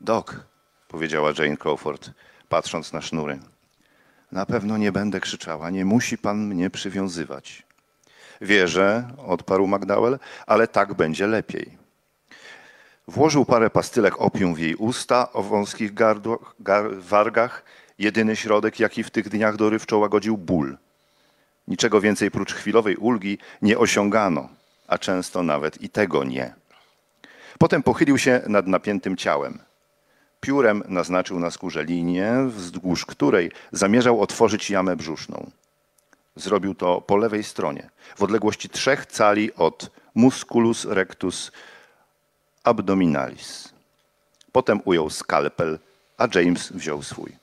[0.00, 0.26] Doc,
[0.88, 2.10] powiedziała Jane Crawford,
[2.48, 3.38] patrząc na sznury.
[4.32, 7.62] Na pewno nie będę krzyczała, nie musi pan mnie przywiązywać.
[8.40, 11.83] Wierzę, odparł McDowell, ale tak będzie lepiej.
[13.08, 17.64] Włożył parę pastylek opium w jej usta o wąskich gardłach, gar, wargach,
[17.98, 20.76] jedyny środek, jaki w tych dniach dorywczo łagodził ból.
[21.68, 24.48] Niczego więcej prócz chwilowej ulgi nie osiągano,
[24.88, 26.54] a często nawet i tego nie.
[27.58, 29.58] Potem pochylił się nad napiętym ciałem.
[30.40, 35.50] Piórem naznaczył na skórze linię, wzdłuż której zamierzał otworzyć jamę brzuszną.
[36.36, 41.52] Zrobił to po lewej stronie, w odległości trzech cali od musculus rectus
[42.64, 43.68] abdominalis.
[44.52, 45.78] Potem ujął skalpel,
[46.18, 47.36] a James wziął swój.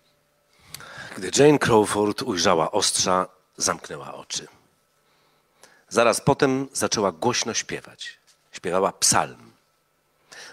[1.18, 4.48] Gdy Jane Crawford ujrzała ostrza, zamknęła oczy.
[5.90, 8.18] Zaraz potem zaczęła głośno śpiewać.
[8.52, 9.52] Śpiewała psalm.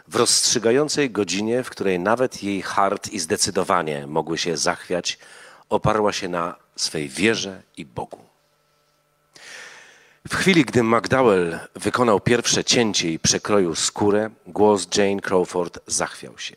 [0.09, 5.18] W rozstrzygającej godzinie, w której nawet jej hart i zdecydowanie mogły się zachwiać,
[5.68, 8.27] oparła się na swej wierze i Bogu.
[10.30, 16.54] W chwili, gdy McDowell wykonał pierwsze cięcie i przekroił skórę, głos Jane Crawford zachwiał się.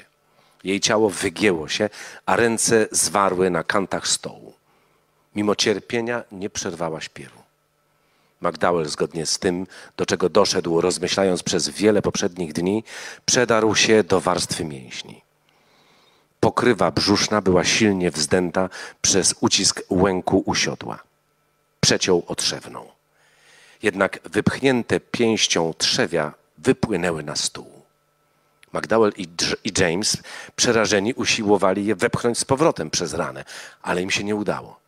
[0.63, 1.89] Jej ciało wygięło się,
[2.25, 4.53] a ręce zwarły na kantach stołu.
[5.35, 7.39] Mimo cierpienia nie przerwała śpiewu.
[8.41, 12.83] McDowell, zgodnie z tym, do czego doszedł, rozmyślając przez wiele poprzednich dni,
[13.25, 15.21] przedarł się do warstwy mięśni.
[16.39, 18.69] Pokrywa brzuszna była silnie wzdęta
[19.01, 21.03] przez ucisk łęku u siodła.
[21.79, 23.00] Przeciął otrzewną.
[23.83, 27.81] Jednak wypchnięte pięścią trzewia wypłynęły na stół.
[28.73, 29.27] McDowell i,
[29.63, 30.17] i James,
[30.55, 33.45] przerażeni, usiłowali je wepchnąć z powrotem przez ranę,
[33.81, 34.79] ale im się nie udało.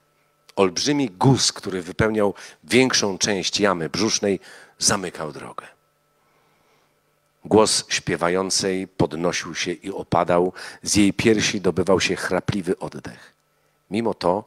[0.56, 4.40] Olbrzymi guz, który wypełniał większą część jamy brzusznej,
[4.80, 5.68] zamykał drogę.
[7.46, 10.54] Głos śpiewającej podnosił się i opadał,
[10.84, 13.34] z jej piersi dobywał się chrapliwy oddech.
[13.92, 14.44] Mimo to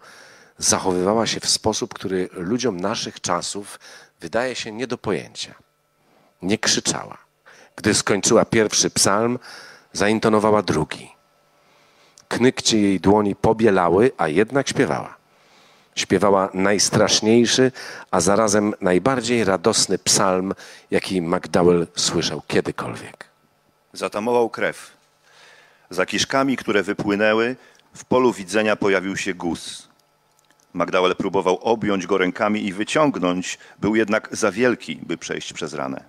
[0.59, 3.79] zachowywała się w sposób, który ludziom naszych czasów
[4.21, 5.55] wydaje się nie do pojęcia.
[6.43, 7.19] Nie krzyczała.
[7.77, 9.39] Gdy skończyła pierwszy psalm,
[9.93, 11.13] zaintonowała drugi.
[12.29, 15.17] Knykcie jej dłoni pobielały, a jednak śpiewała.
[15.95, 17.73] Śpiewała najstraszniejszy,
[18.11, 20.55] a zarazem najbardziej radosny psalm,
[20.91, 23.25] jaki McDowell słyszał kiedykolwiek.
[23.93, 24.97] Zatamował krew.
[25.91, 27.57] Za kiszkami, które wypłynęły,
[27.95, 29.86] w polu widzenia pojawił się guz.
[30.77, 36.05] McDowell próbował objąć go rękami i wyciągnąć, był jednak za wielki, by przejść przez ranę.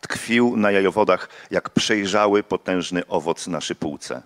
[0.00, 4.22] Tkwił na jajowodach, jak przejrzały, potężny owoc na szypułce.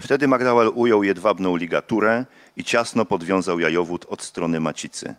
[0.00, 2.24] Wtedy McDowell ujął jedwabną ligaturę
[2.56, 5.14] i ciasno podwiązał jajowód od strony macicy.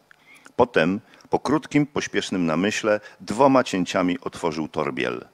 [0.56, 0.99] Potem,
[1.30, 5.25] po krótkim, pośpiesznym namyśle, dwoma cięciami otworzył torbiel.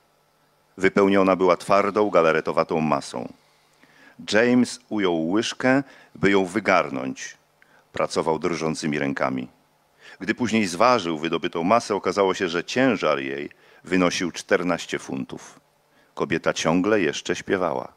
[0.78, 3.34] Wypełniona była twardą, galaretowatą masą.
[4.34, 5.84] James ujął łyżkę,
[6.16, 7.38] by ją wygarnąć.
[7.94, 9.48] Pracował drżącymi rękami.
[10.20, 13.50] Gdy później zważył wydobytą masę, okazało się, że ciężar jej
[13.84, 15.60] wynosił 14 funtów.
[16.14, 17.94] Kobieta ciągle jeszcze śpiewała.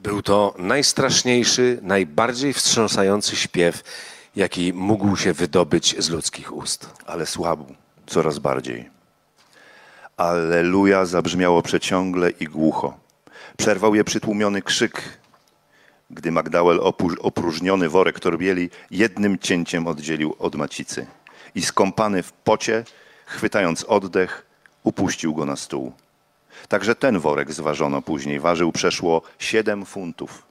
[0.00, 3.82] Był to najstraszniejszy, najbardziej wstrząsający śpiew,
[4.36, 6.90] jaki mógł się wydobyć z ludzkich ust.
[7.06, 7.74] ale słabł
[8.06, 8.90] coraz bardziej.
[10.16, 12.98] Alleluja zabrzmiało przeciągle i głucho.
[13.56, 15.17] Przerwał je przytłumiony krzyk.
[16.10, 16.80] Gdy McDowell
[17.20, 21.06] opróżniony worek torbieli jednym cięciem oddzielił od macicy
[21.54, 22.84] i skąpany w pocie,
[23.26, 24.46] chwytając oddech,
[24.82, 25.92] upuścił go na stół.
[26.68, 30.42] Także ten worek zważono później, ważył przeszło 7 funtów.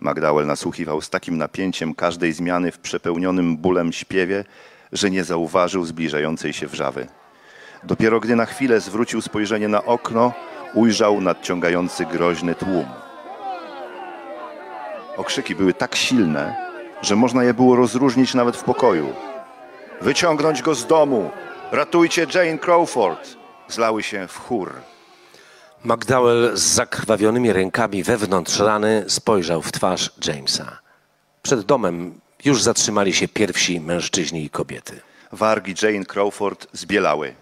[0.00, 4.44] McDowell nasłuchiwał z takim napięciem każdej zmiany w przepełnionym bólem śpiewie,
[4.92, 7.06] że nie zauważył zbliżającej się wrzawy.
[7.84, 10.32] Dopiero gdy na chwilę zwrócił spojrzenie na okno,
[10.74, 13.03] ujrzał nadciągający groźny tłum.
[15.16, 16.56] Okrzyki były tak silne,
[17.02, 19.12] że można je było rozróżnić nawet w pokoju.
[20.00, 21.30] Wyciągnąć go z domu!
[21.72, 23.36] Ratujcie Jane Crawford!
[23.68, 24.72] Zlały się w chór.
[25.84, 30.78] McDowell z zakrwawionymi rękami wewnątrz rany spojrzał w twarz Jamesa.
[31.42, 35.00] Przed domem już zatrzymali się pierwsi mężczyźni i kobiety.
[35.32, 37.34] Wargi Jane Crawford zbielały.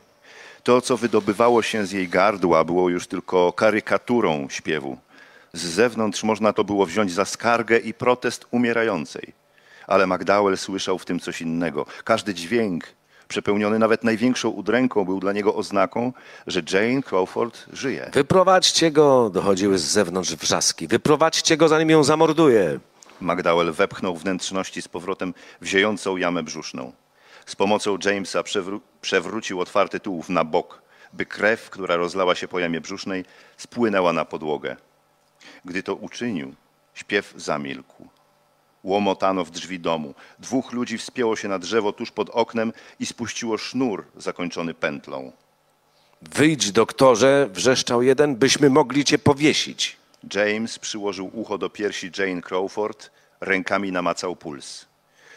[0.63, 4.99] To, co wydobywało się z jej gardła, było już tylko karykaturą śpiewu.
[5.57, 9.33] Z zewnątrz można to było wziąć za skargę i protest umierającej.
[9.87, 11.87] Ale McDowell słyszał w tym coś innego.
[12.05, 12.85] Każdy dźwięk,
[13.29, 16.13] przepełniony nawet największą udręką, był dla niego oznaką,
[16.47, 18.11] że Jane Crawford żyje.
[18.13, 20.89] Wyprowadźcie go, dochodziły z zewnątrz wrzaski.
[20.89, 22.81] Wyprowadźcie go, zanim ją zamorduje.
[23.21, 26.93] McDowell wepchnął wnętrzności z powrotem w ziejącą jamę brzuszną.
[27.47, 32.59] Z pomocą Jamesa przewró przewrócił otwarty tułów na bok, by krew, która rozlała się po
[32.59, 33.25] jamie brzusznej,
[33.57, 34.77] spłynęła na podłogę.
[35.65, 36.55] Gdy to uczynił,
[36.95, 38.09] śpiew zamilkł.
[38.85, 40.15] Łomotano w drzwi domu.
[40.39, 45.33] Dwóch ludzi wspięło się na drzewo tuż pod oknem i spuściło sznur zakończony pętlą.
[46.23, 49.97] Wyjdź, doktorze, wrzeszczał jeden, byśmy mogli cię powiesić.
[50.35, 54.87] James przyłożył ucho do piersi Jane Crawford, rękami namacał puls.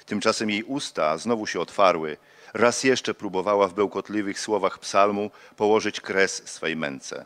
[0.06, 2.18] Tymczasem jej usta znowu się otwarły.
[2.54, 7.26] Raz jeszcze próbowała w bełkotliwych słowach psalmu położyć kres swej męce.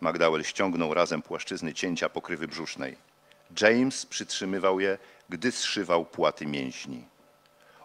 [0.00, 2.96] McDowell ściągnął razem płaszczyzny cięcia pokrywy brzusznej.
[3.60, 7.04] James przytrzymywał je, gdy zszywał płaty mięśni.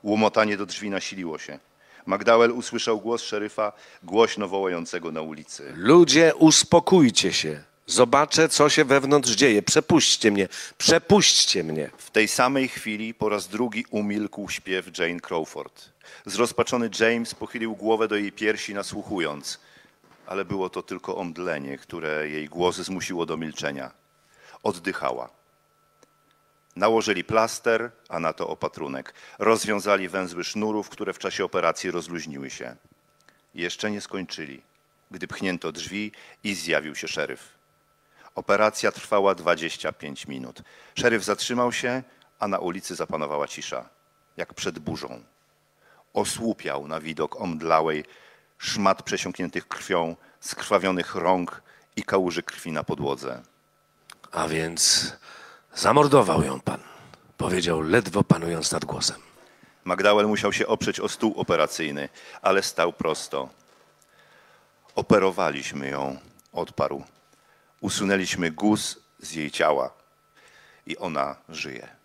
[0.04, 1.60] Łomotanie do drzwi nasiliło się.
[2.06, 3.72] McDowell usłyszał głos szeryfa,
[4.04, 5.74] głośno wołającego na ulicy.
[5.76, 7.64] Ludzie, uspokójcie się.
[7.88, 9.62] Zobaczę, co się wewnątrz dzieje.
[9.62, 10.48] Przepuśćcie mnie,
[10.78, 11.90] przepuśćcie mnie.
[11.98, 15.90] W tej samej chwili po raz drugi umilkł śpiew Jane Crawford.
[16.26, 19.60] Zrozpaczony James pochylił głowę do jej piersi, nasłuchując,
[20.28, 23.92] ale było to tylko omdlenie, które jej głos zmusiło do milczenia.
[24.64, 25.30] Oddychała.
[26.76, 29.14] Nałożyli plaster, a na to opatrunek.
[29.40, 32.76] Rozwiązali węzły sznurów, które w czasie operacji rozluźniły się.
[33.56, 34.62] Jeszcze nie skończyli,
[35.12, 36.12] gdy pchnięto drzwi
[36.44, 37.50] i zjawił się szeryf.
[38.36, 40.62] Operacja trwała 25 minut.
[40.96, 42.04] Szeryf zatrzymał się,
[42.40, 43.90] a na ulicy zapanowała cisza,
[44.38, 45.24] jak przed burzą.
[46.14, 48.04] Osłupiał na widok omdlałej,
[48.64, 51.62] szmat przesiąkniętych krwią, skrwawionych rąk
[51.96, 53.42] i kałuży krwi na podłodze.
[54.32, 55.12] A więc
[55.74, 56.80] zamordował ją pan,
[57.38, 59.22] powiedział ledwo panując nad głosem.
[59.86, 62.10] McDowell musiał się oprzeć o stół operacyjny,
[62.42, 63.50] ale stał prosto.
[64.96, 66.18] Operowaliśmy ją,
[66.54, 67.04] odparł.
[67.82, 69.94] Usunęliśmy guz z jej ciała
[70.86, 72.03] i ona żyje.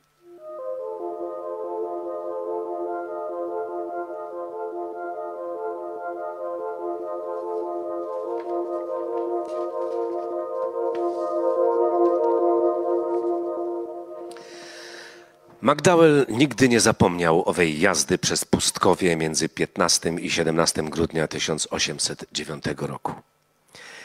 [15.69, 23.13] McDowell nigdy nie zapomniał owej jazdy przez pustkowie między 15 i 17 grudnia 1809 roku.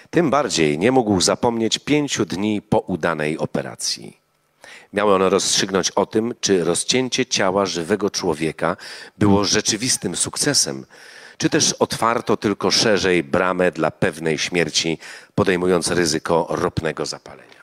[0.09, 4.17] Tym bardziej nie mógł zapomnieć pięciu dni po udanej operacji.
[4.93, 8.77] Miały one rozstrzygnąć o tym, czy rozcięcie ciała żywego człowieka
[9.17, 10.85] było rzeczywistym sukcesem,
[11.37, 14.97] czy też otwarto tylko szerzej bramę dla pewnej śmierci,
[15.35, 17.62] podejmując ryzyko ropnego zapalenia.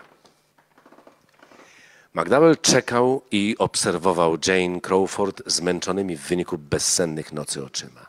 [2.14, 8.07] McDowell czekał i obserwował Jane Crawford zmęczonymi w wyniku bezsennych nocy oczyma.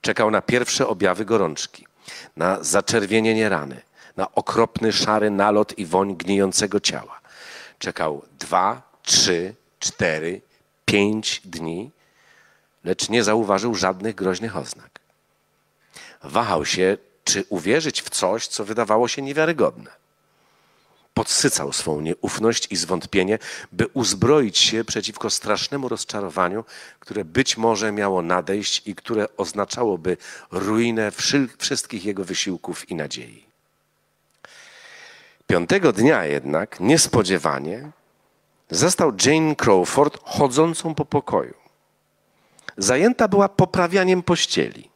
[0.00, 1.86] Czekał na pierwsze objawy gorączki,
[2.36, 3.82] na zaczerwienienie rany,
[4.16, 7.20] na okropny szary nalot i woń gnijącego ciała.
[7.78, 10.40] Czekał dwa, trzy, cztery,
[10.84, 11.90] pięć dni,
[12.84, 15.00] lecz nie zauważył żadnych groźnych oznak.
[16.24, 20.05] Wahał się, czy uwierzyć w coś, co wydawało się niewiarygodne
[21.16, 23.38] podsycał swą nieufność i zwątpienie,
[23.72, 26.64] by uzbroić się przeciwko strasznemu rozczarowaniu,
[27.00, 30.16] które być może miało nadejść i które oznaczałoby
[30.50, 31.12] ruinę
[31.58, 33.44] wszystkich jego wysiłków i nadziei.
[35.46, 37.90] Piątego dnia jednak, niespodziewanie,
[38.70, 41.54] zastał Jane Crawford chodzącą po pokoju.
[42.76, 44.90] Zajęta była poprawianiem pościeli.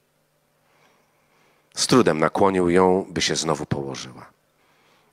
[1.74, 4.39] Z trudem nakłonił ją, by się znowu położyła.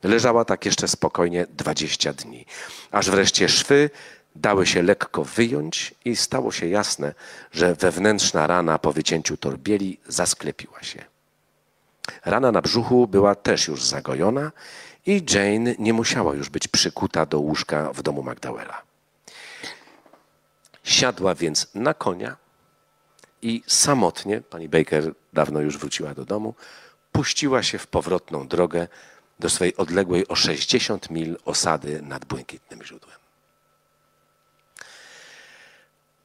[0.03, 2.45] Leżała tak jeszcze spokojnie 20 dni,
[2.91, 3.89] aż wreszcie szwy
[4.35, 7.13] dały się lekko wyjąć i stało się jasne,
[7.51, 11.05] że wewnętrzna rana po wycięciu torbieli zasklepiła się.
[12.25, 14.51] Rana na brzuchu była też już zagojona
[15.05, 18.81] i Jane nie musiała już być przykuta do łóżka w domu Magdałela.
[20.83, 22.37] Siadła więc na konia
[23.41, 26.55] i samotnie, pani Baker dawno już wróciła do domu,
[27.11, 28.87] puściła się w powrotną drogę
[29.39, 33.17] do swej odległej o 60 mil osady nad Błękitnym Źródłem.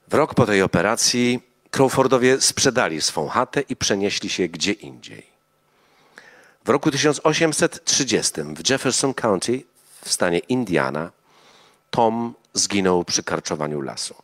[0.09, 1.41] W rok po tej operacji
[1.71, 5.27] Crawfordowie sprzedali swą chatę i przenieśli się gdzie indziej.
[6.65, 9.63] W roku 1830 w Jefferson County
[10.05, 11.11] w stanie Indiana
[11.91, 14.15] Tom zginął przy karczowaniu lasu.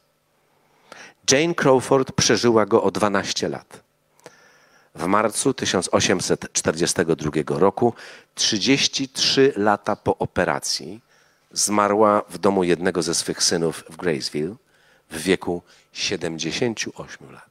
[1.31, 3.88] Jane Crawford przeżyła go o 12 lat.
[4.99, 7.95] W marcu 1842 roku,
[8.35, 11.01] 33 lata po operacji,
[11.53, 14.55] zmarła w domu jednego ze swych synów w Graysville
[15.11, 17.48] w wieku 78 lat.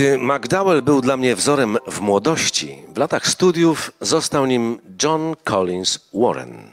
[0.00, 6.08] Gdy McDowell był dla mnie wzorem w młodości, w latach studiów został nim John Collins
[6.14, 6.72] Warren,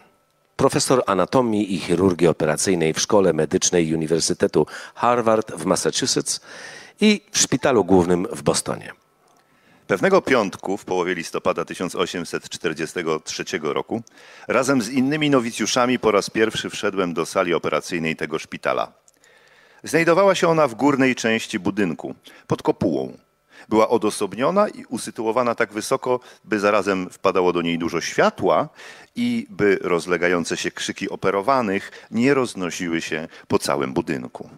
[0.56, 6.42] profesor anatomii i chirurgii operacyjnej w Szkole Medycznej Uniwersytetu Harvard w Massachusetts
[7.02, 8.92] i w Szpitalu Głównym w Bostonie.
[9.88, 14.02] Pewnego piątku w połowie listopada 1843 roku
[14.48, 19.07] razem z innymi nowicjuszami po raz pierwszy wszedłem do sali operacyjnej tego szpitala.
[19.84, 22.16] Znajdowała się ona w górnej części budynku,
[22.48, 23.18] pod kopułą.
[23.70, 28.70] Była odosobniona i usytuowana tak wysoko, by zarazem wpadało do niej dużo światła
[29.16, 34.50] i by rozlegające się krzyki operowanych nie roznosiły się po całym budynku.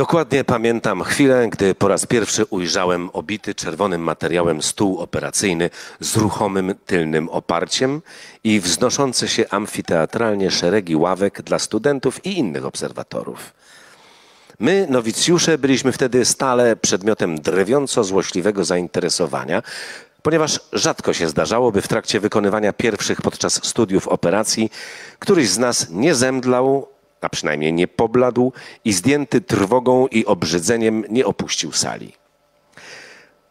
[0.00, 5.70] Dokładnie pamiętam chwilę, gdy po raz pierwszy ujrzałem obity czerwonym materiałem stół operacyjny
[6.00, 8.02] z ruchomym tylnym oparciem
[8.44, 13.52] i wznoszące się amfiteatralnie szeregi ławek dla studentów i innych obserwatorów.
[14.58, 19.62] My, nowicjusze, byliśmy wtedy stale przedmiotem drewiąco złośliwego zainteresowania,
[20.22, 24.70] ponieważ rzadko się zdarzało, by w trakcie wykonywania pierwszych podczas studiów operacji
[25.18, 26.88] któryś z nas nie zemdlał
[27.20, 28.52] a przynajmniej nie pobladł
[28.84, 32.12] i zdjęty trwogą i obrzydzeniem nie opuścił sali.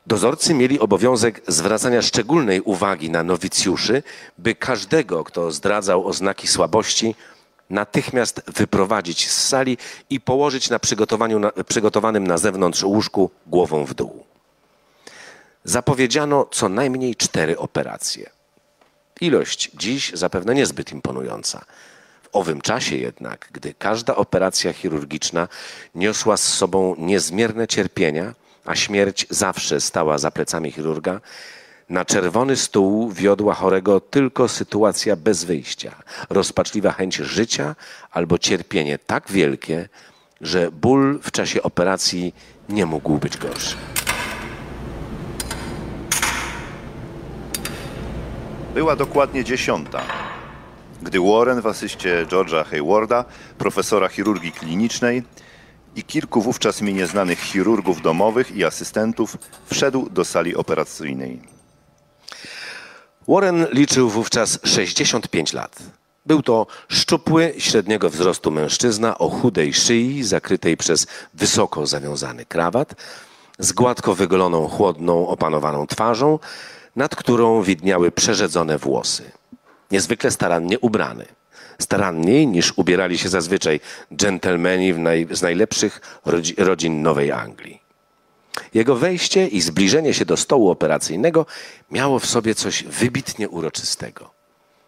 [0.08, 4.04] Dozorcy mieli obowiązek zwracania szczególnej uwagi na nowicjuszy,
[4.38, 7.16] by każdego, kto zdradzał oznaki słabości,
[7.70, 9.78] natychmiast wyprowadzić z sali
[10.10, 10.80] i położyć na,
[11.56, 14.26] na przygotowanym na zewnątrz łóżku głową w dół.
[15.64, 18.30] Zapowiedziano co najmniej cztery operacje.
[19.22, 21.66] Ilość dziś zapewne niezbyt imponująca.
[22.30, 25.48] W owym czasie jednak, gdy każda operacja chirurgiczna
[25.96, 28.34] niosła z sobą niezmierne cierpienia,
[28.66, 31.22] a śmierć zawsze stała za plecami chirurga,
[31.90, 35.96] na czerwony stół wiodła chorego tylko sytuacja bez wyjścia,
[36.30, 37.76] rozpaczliwa chęć życia
[38.12, 39.90] albo cierpienie tak wielkie,
[40.42, 42.36] że ból w czasie operacji
[42.70, 43.76] nie mógł być gorszy.
[48.74, 50.02] Była dokładnie dziesiąta
[51.02, 53.26] gdy Warren w asyście George'a Haywarda,
[53.58, 55.24] profesora chirurgii klinicznej
[55.96, 61.42] i kilku wówczas mi nieznanych chirurgów domowych i asystentów wszedł do sali operacyjnej.
[63.28, 65.80] Warren liczył wówczas 65 lat.
[66.26, 72.96] Był to szczupły, średniego wzrostu mężczyzna o chudej szyi, zakrytej przez wysoko zawiązany krawat,
[73.60, 76.40] z gładko wygoloną, chłodną, opanowaną twarzą,
[76.96, 79.39] nad którą widniały przerzedzone włosy
[79.92, 81.26] niezwykle starannie ubrany.
[81.80, 83.80] Staranniej niż ubierali się zazwyczaj
[84.16, 86.22] dżentelmeni naj, z najlepszych
[86.58, 87.82] rodzin Nowej Anglii.
[88.74, 91.46] Jego wejście i zbliżenie się do stołu operacyjnego
[91.92, 94.32] miało w sobie coś wybitnie uroczystego.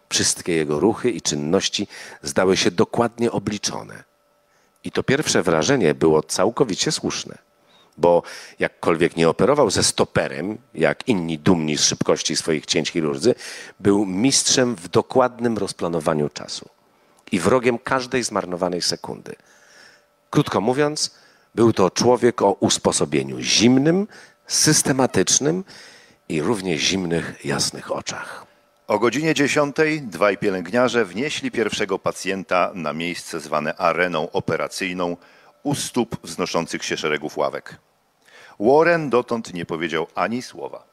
[0.09, 1.87] Wszystkie jego ruchy i czynności
[2.23, 4.03] zdały się dokładnie obliczone.
[4.83, 7.50] I to pierwsze wrażenie było całkowicie słuszne
[7.97, 8.23] bo
[8.59, 13.35] jakkolwiek nie operował ze stoperem, jak inni dumni z szybkości swoich cięć chirurdzy,
[13.79, 16.69] był mistrzem w dokładnym rozplanowaniu czasu
[17.31, 19.35] i wrogiem każdej zmarnowanej sekundy.
[20.29, 21.15] Krótko mówiąc,
[21.55, 24.07] był to człowiek o usposobieniu zimnym,
[24.47, 25.63] systematycznym
[26.29, 28.45] i równie zimnych, jasnych oczach.
[28.87, 35.17] O godzinie 10 dwaj pielęgniarze wnieśli pierwszego pacjenta na miejsce zwane areną operacyjną
[35.63, 37.77] u stóp wznoszących się szeregów ławek.
[38.59, 40.83] Warren dotąd nie powiedział ani słowa.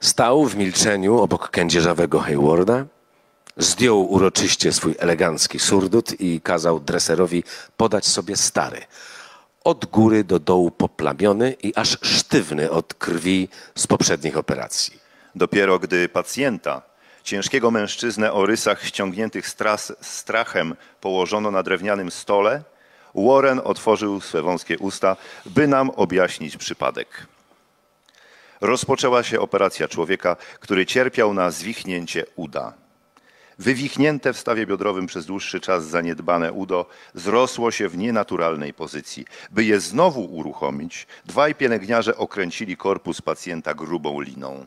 [0.00, 2.84] Stał w milczeniu obok kędzierzawego Haywarda,
[3.56, 7.44] zdjął uroczyście swój elegancki surdut i kazał dreserowi
[7.76, 8.80] podać sobie stary,
[9.64, 15.00] od góry do dołu poplamiony i aż sztywny od krwi z poprzednich operacji.
[15.34, 16.82] Dopiero gdy pacjenta,
[17.24, 22.62] ciężkiego mężczyznę o rysach ściągniętych stras, strachem, położono na drewnianym stole,
[23.14, 27.26] Warren otworzył swe wąskie usta, by nam objaśnić przypadek.
[28.60, 32.72] Rozpoczęła się operacja człowieka, który cierpiał na zwichnięcie uda.
[33.58, 39.24] Wywichnięte w stawie biodrowym przez dłuższy czas zaniedbane udo zrosło się w nienaturalnej pozycji.
[39.50, 44.66] By je znowu uruchomić, dwaj pielęgniarze okręcili korpus pacjenta grubą liną.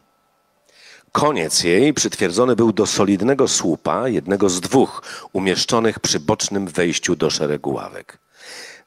[1.12, 7.30] Koniec jej przytwierdzony był do solidnego słupa, jednego z dwóch umieszczonych przy bocznym wejściu do
[7.30, 8.18] szeregu ławek.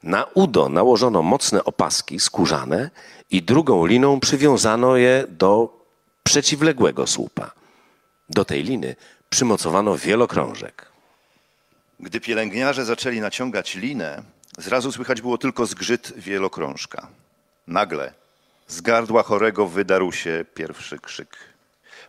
[0.03, 2.89] Na udo nałożono mocne opaski skórzane
[3.29, 5.77] i drugą liną przywiązano je do
[6.23, 7.51] przeciwległego słupa.
[8.29, 8.95] Do tej liny
[9.29, 10.91] przymocowano wielokrążek.
[11.99, 14.23] Gdy pielęgniarze zaczęli naciągać linę,
[14.57, 17.07] zrazu słychać było tylko zgrzyt wielokrążka.
[17.67, 18.13] Nagle
[18.67, 21.37] z gardła chorego wydarł się pierwszy krzyk.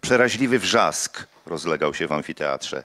[0.01, 2.85] Przeraźliwy wrzask rozlegał się w amfiteatrze.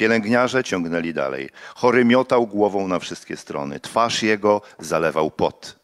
[0.00, 1.50] Pielęgniarze ciągnęli dalej.
[1.74, 3.80] Chory miotał głową na wszystkie strony.
[3.80, 5.78] Twarz jego zalewał pot.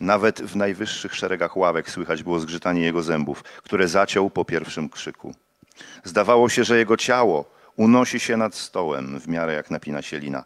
[0.00, 5.34] Nawet w najwyższych szeregach ławek słychać było zgrzytanie jego zębów, które zaciął po pierwszym krzyku.
[6.04, 7.44] Zdawało się, że jego ciało
[7.76, 10.44] unosi się nad stołem w miarę jak napina się lina.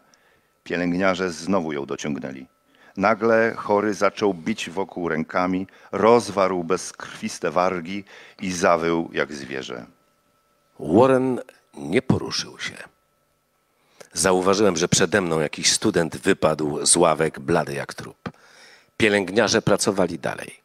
[0.63, 2.47] Pielęgniarze znowu ją dociągnęli.
[2.97, 8.03] Nagle chory zaczął bić wokół rękami, rozwarł bezkrwiste wargi
[8.41, 9.85] i zawył jak zwierzę.
[10.79, 11.39] Warren
[11.77, 12.77] nie poruszył się.
[14.13, 18.29] Zauważyłem, że przede mną jakiś student wypadł z ławek blady jak trup.
[18.97, 20.59] Pielęgniarze pracowali dalej.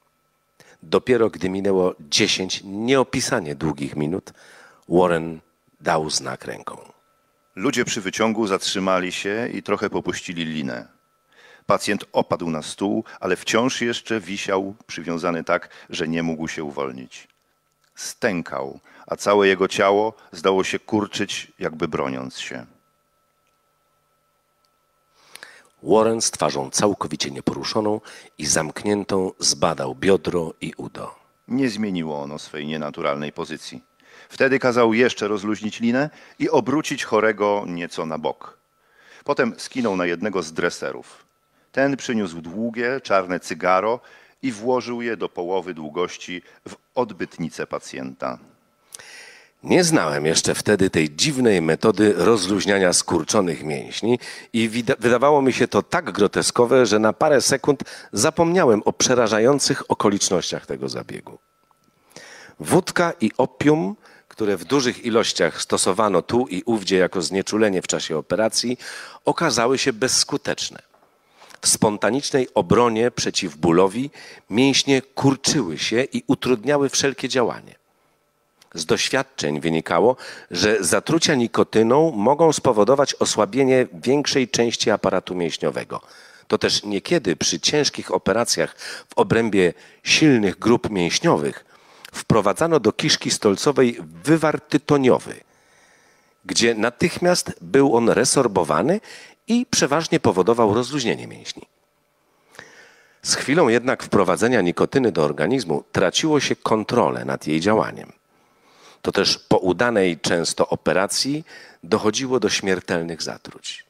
[0.82, 4.32] Dopiero gdy minęło dziesięć nieopisanie długich minut,
[4.88, 5.40] Warren
[5.80, 6.76] dał znak ręką.
[7.56, 10.88] Ludzie przy wyciągu zatrzymali się i trochę popuścili linę.
[11.66, 17.28] Pacjent opadł na stół, ale wciąż jeszcze wisiał przywiązany tak, że nie mógł się uwolnić.
[17.94, 22.66] Stękał, a całe jego ciało zdało się kurczyć, jakby broniąc się.
[25.82, 28.00] Warren z twarzą całkowicie nieporuszoną
[28.38, 31.14] i zamkniętą zbadał biodro i udo.
[31.48, 33.82] Nie zmieniło ono swej nienaturalnej pozycji.
[34.28, 38.58] Wtedy kazał jeszcze rozluźnić linę i obrócić chorego nieco na bok.
[39.24, 41.24] Potem skinął na jednego z dreserów.
[41.72, 44.00] Ten przyniósł długie, czarne cygaro
[44.42, 48.38] i włożył je do połowy długości w odbytnicę pacjenta.
[49.62, 54.18] Nie znałem jeszcze wtedy tej dziwnej metody rozluźniania skurczonych mięśni
[54.52, 54.68] i
[54.98, 57.82] wydawało mi się to tak groteskowe, że na parę sekund
[58.12, 61.38] zapomniałem o przerażających okolicznościach tego zabiegu.
[62.60, 63.96] Wódka i opium,
[64.28, 68.78] które w dużych ilościach stosowano tu i ówdzie jako znieczulenie w czasie operacji,
[69.24, 70.91] okazały się bezskuteczne.
[71.62, 74.10] W spontanicznej obronie przeciw bólowi
[74.50, 77.74] mięśnie kurczyły się i utrudniały wszelkie działanie.
[78.74, 80.16] Z doświadczeń wynikało,
[80.50, 86.00] że zatrucia nikotyną mogą spowodować osłabienie większej części aparatu mięśniowego.
[86.48, 88.76] To też niekiedy przy ciężkich operacjach
[89.08, 91.64] w obrębie silnych grup mięśniowych
[92.12, 95.34] wprowadzano do kiszki stolcowej wywar tytoniowy,
[96.44, 99.00] gdzie natychmiast był on resorbowany
[99.46, 101.62] i przeważnie powodował rozluźnienie mięśni.
[103.22, 108.12] Z chwilą jednak wprowadzenia nikotyny do organizmu traciło się kontrolę nad jej działaniem.
[109.02, 111.44] To też po udanej często operacji
[111.82, 113.84] dochodziło do śmiertelnych zatruć.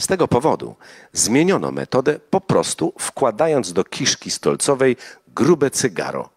[0.00, 0.76] Z tego powodu
[1.12, 4.96] zmieniono metodę po prostu wkładając do kiszki stolcowej
[5.28, 6.28] grube cygaro.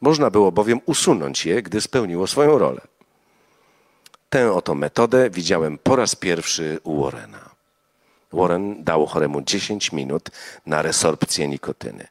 [0.00, 2.80] Można było bowiem usunąć je, gdy spełniło swoją rolę.
[4.32, 7.50] Tę oto metodę widziałem po raz pierwszy u Warrena.
[8.32, 10.30] Warren dał choremu 10 minut
[10.66, 12.06] na resorpcję nikotyny.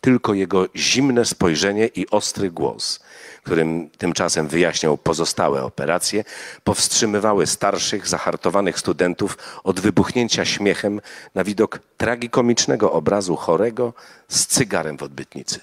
[0.00, 3.00] Tylko jego zimne spojrzenie i ostry głos,
[3.42, 6.24] którym tymczasem wyjaśniał pozostałe operacje,
[6.64, 11.00] powstrzymywały starszych, zahartowanych studentów od wybuchnięcia śmiechem
[11.34, 13.92] na widok tragikomicznego obrazu chorego
[14.28, 15.60] z cygarem w odbytnicy.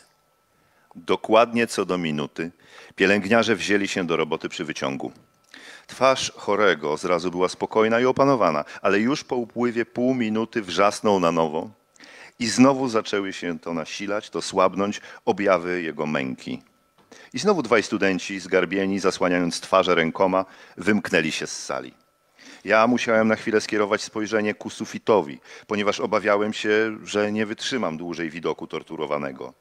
[0.96, 2.52] Dokładnie co do minuty
[2.96, 5.12] pielęgniarze wzięli się do roboty przy wyciągu.
[5.92, 11.32] Twarz chorego zrazu była spokojna i opanowana, ale już po upływie pół minuty wrzasnął na
[11.32, 11.70] nowo
[12.40, 16.62] i znowu zaczęły się to nasilać, to słabnąć objawy jego męki.
[17.34, 20.46] I znowu dwaj studenci, zgarbieni, zasłaniając twarze rękoma,
[20.78, 21.94] wymknęli się z sali.
[22.66, 28.30] Ja musiałem na chwilę skierować spojrzenie ku sufitowi, ponieważ obawiałem się, że nie wytrzymam dłużej
[28.30, 29.54] widoku torturowanego.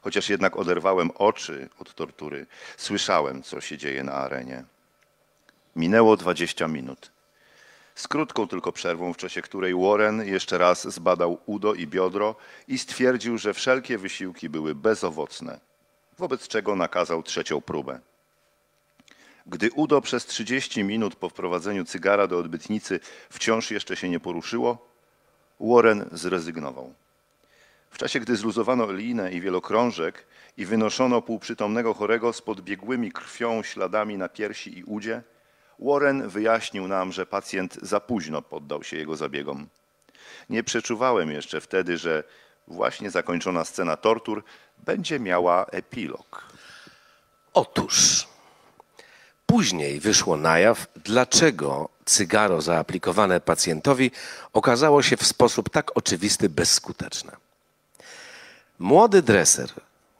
[0.00, 4.64] Chociaż jednak oderwałem oczy od tortury, słyszałem, co się dzieje na arenie.
[5.78, 7.12] Minęło 20 minut.
[7.94, 12.34] Z krótką tylko przerwą, w czasie której Warren jeszcze raz zbadał udo i biodro
[12.68, 15.60] i stwierdził, że wszelkie wysiłki były bezowocne,
[16.18, 18.00] wobec czego nakazał trzecią próbę.
[19.46, 23.00] Gdy udo przez 30 minut po wprowadzeniu cygara do odbytnicy
[23.30, 24.88] wciąż jeszcze się nie poruszyło,
[25.60, 26.94] Warren zrezygnował.
[27.90, 30.26] W czasie, gdy zluzowano linę i wielokrążek
[30.56, 35.22] i wynoszono półprzytomnego chorego z podbiegłymi krwią śladami na piersi i udzie,
[35.78, 39.66] Warren wyjaśnił nam, że pacjent za późno poddał się jego zabiegom.
[40.50, 42.24] Nie przeczuwałem jeszcze wtedy, że
[42.68, 44.44] właśnie zakończona scena tortur
[44.78, 46.44] będzie miała epilog.
[47.54, 48.28] Otóż
[49.46, 54.10] później wyszło na jaw, dlaczego cygaro zaaplikowane pacjentowi
[54.52, 57.36] okazało się w sposób tak oczywisty bezskuteczne.
[58.78, 59.70] Młody dreser,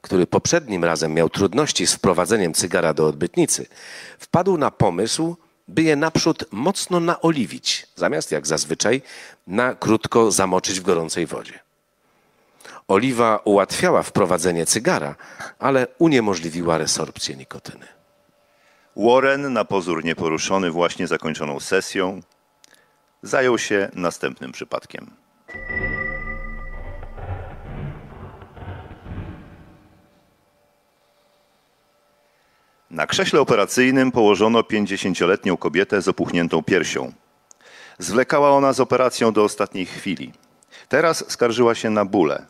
[0.03, 3.67] który poprzednim razem miał trudności z wprowadzeniem cygara do odbytnicy,
[4.19, 5.37] wpadł na pomysł,
[5.69, 9.03] by je naprzód mocno naoliwić, zamiast jak zazwyczaj
[9.47, 11.59] na krótko zamoczyć w gorącej wodzie.
[12.89, 15.15] Oliwa ułatwiała wprowadzenie cygara,
[15.59, 17.87] ale uniemożliwiła resorpcję nikotyny.
[18.97, 22.21] Warren, na pozór nieporuszony właśnie zakończoną sesją,
[23.23, 25.11] zajął się następnym przypadkiem.
[32.99, 37.13] Na krześle operacyjnym położono 50-letnią kobietę z opuchniętą piersią.
[37.99, 40.33] Zwlekała ona z operacją do ostatniej chwili.
[40.89, 42.47] Teraz skarżyła się na bóle.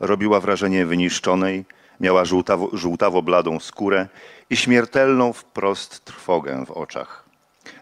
[0.00, 1.64] Robiła wrażenie wyniszczonej,
[2.00, 4.08] miała żółtawo, żółtawo-bladą skórę
[4.50, 7.24] i śmiertelną wprost trwogę w oczach.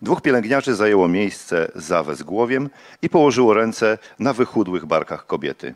[0.02, 2.70] Dwóch pielęgniarzy zajęło miejsce za wezgłowiem
[3.02, 5.74] i położyło ręce na wychudłych barkach kobiety.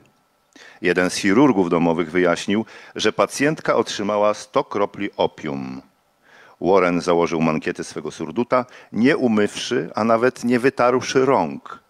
[0.82, 2.64] Jeden z chirurgów domowych wyjaśnił,
[2.94, 5.82] że pacjentka otrzymała 100 kropli opium.
[6.60, 11.82] Warren założył mankiety swego surduta, nie umywszy, a nawet nie wytarłszy rąk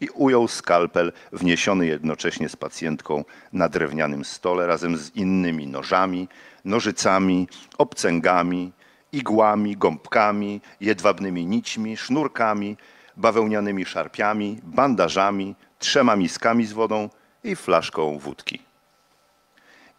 [0.00, 6.28] i ujął skalpel wniesiony jednocześnie z pacjentką na drewnianym stole razem z innymi nożami,
[6.64, 7.48] nożycami,
[7.78, 8.72] obcęgami,
[9.12, 12.76] igłami, gąbkami, jedwabnymi nićmi, sznurkami,
[13.16, 17.08] bawełnianymi szarpiami, bandażami, trzema miskami z wodą
[17.44, 18.62] i flaszką wódki.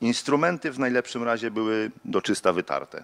[0.01, 3.03] Instrumenty w najlepszym razie były doczysta wytarte.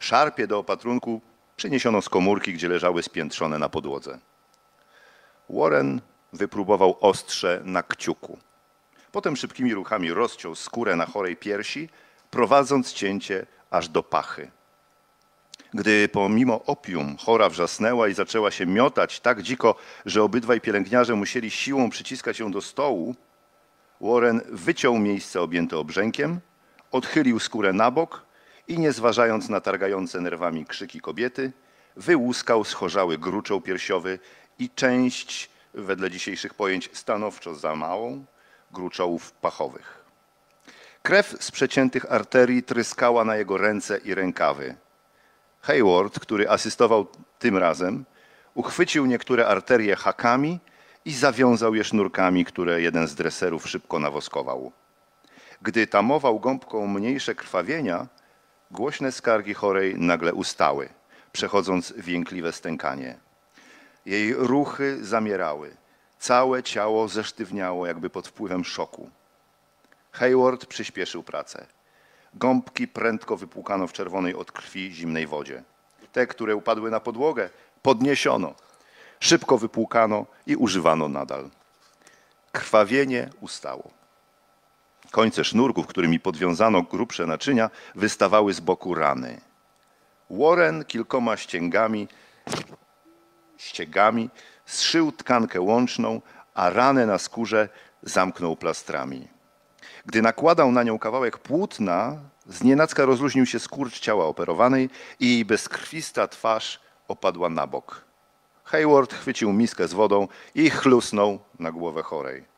[0.00, 1.20] Szarpie do opatrunku
[1.56, 4.18] przyniesiono z komórki, gdzie leżały spiętrzone na podłodze.
[5.50, 6.00] Warren
[6.32, 8.38] wypróbował ostrze na kciuku.
[9.12, 11.88] Potem szybkimi ruchami rozciął skórę na chorej piersi,
[12.30, 14.50] prowadząc cięcie aż do pachy.
[15.74, 19.74] Gdy pomimo opium chora wrzasnęła i zaczęła się miotać tak dziko,
[20.06, 23.14] że obydwaj pielęgniarze musieli siłą przyciskać ją do stołu,
[24.00, 26.40] Warren wyciął miejsce objęte obrzękiem,
[26.92, 28.29] odchylił skórę na bok
[28.70, 31.52] i nie zważając na targające nerwami krzyki kobiety,
[31.96, 34.18] wyłuskał schorzały gruczoł piersiowy
[34.58, 38.24] i część, wedle dzisiejszych pojęć, stanowczo za małą,
[38.72, 40.04] gruczołów pachowych.
[41.02, 44.74] Krew z przeciętych arterii tryskała na jego ręce i rękawy.
[45.60, 47.06] Hayward, który asystował
[47.38, 48.04] tym razem,
[48.54, 50.60] uchwycił niektóre arterie hakami
[51.04, 54.72] i zawiązał je sznurkami, które jeden z dreserów szybko nawoskował.
[55.62, 58.06] Gdy tamował gąbką mniejsze krwawienia,
[58.70, 60.88] Głośne skargi chorej nagle ustały,
[61.32, 63.18] przechodząc w jękliwe stękanie.
[64.06, 65.76] Jej ruchy zamierały.
[66.18, 69.10] Całe ciało zesztywniało, jakby pod wpływem szoku.
[70.12, 71.66] Hayward przyspieszył pracę.
[72.34, 75.62] Gąbki prędko wypłukano w czerwonej od krwi zimnej wodzie.
[76.12, 77.50] Te, które upadły na podłogę,
[77.82, 78.54] podniesiono.
[79.20, 81.50] Szybko wypłukano i używano nadal.
[82.52, 83.99] Krwawienie ustało.
[85.10, 89.40] Końce sznurków, którymi podwiązano grubsze naczynia, wystawały z boku rany.
[90.30, 92.08] Warren kilkoma ścięgami,
[93.56, 94.30] ściegami
[94.66, 96.20] zszył tkankę łączną,
[96.54, 97.68] a ranę na skórze
[98.02, 99.28] zamknął plastrami.
[100.06, 104.90] Gdy nakładał na nią kawałek płótna, znienacka rozluźnił się skurcz ciała operowanej
[105.20, 108.04] i jej bezkrwista twarz opadła na bok.
[108.64, 112.49] Hayward chwycił miskę z wodą i chlusnął na głowę chorej.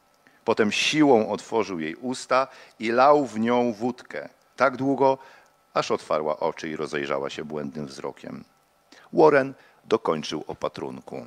[0.44, 4.28] Potem siłą otworzył jej usta i lał w nią wódkę.
[4.56, 5.18] Tak długo,
[5.74, 8.44] aż otwarła oczy i rozejrzała się błędnym wzrokiem.
[9.12, 11.26] Warren dokończył opatrunku.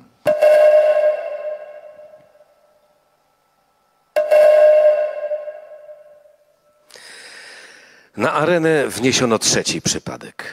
[8.16, 10.44] Na arenę wniesiono trzeci przypadek.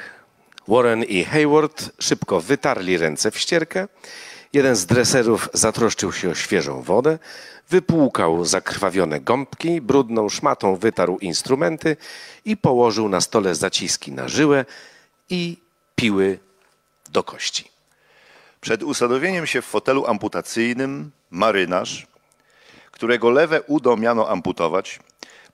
[0.67, 3.87] Warren i Hayward szybko wytarli ręce w ścierkę.
[4.53, 7.19] Jeden z dreserów zatroszczył się o świeżą wodę,
[7.69, 11.97] wypłukał zakrwawione gąbki, brudną szmatą wytarł instrumenty
[12.45, 14.65] i położył na stole zaciski na żyłę
[15.29, 15.57] i
[15.95, 16.39] piły
[17.09, 17.71] do kości.
[18.61, 22.07] Przed usadowieniem się w fotelu amputacyjnym marynarz,
[22.91, 24.99] którego lewe udo miano amputować,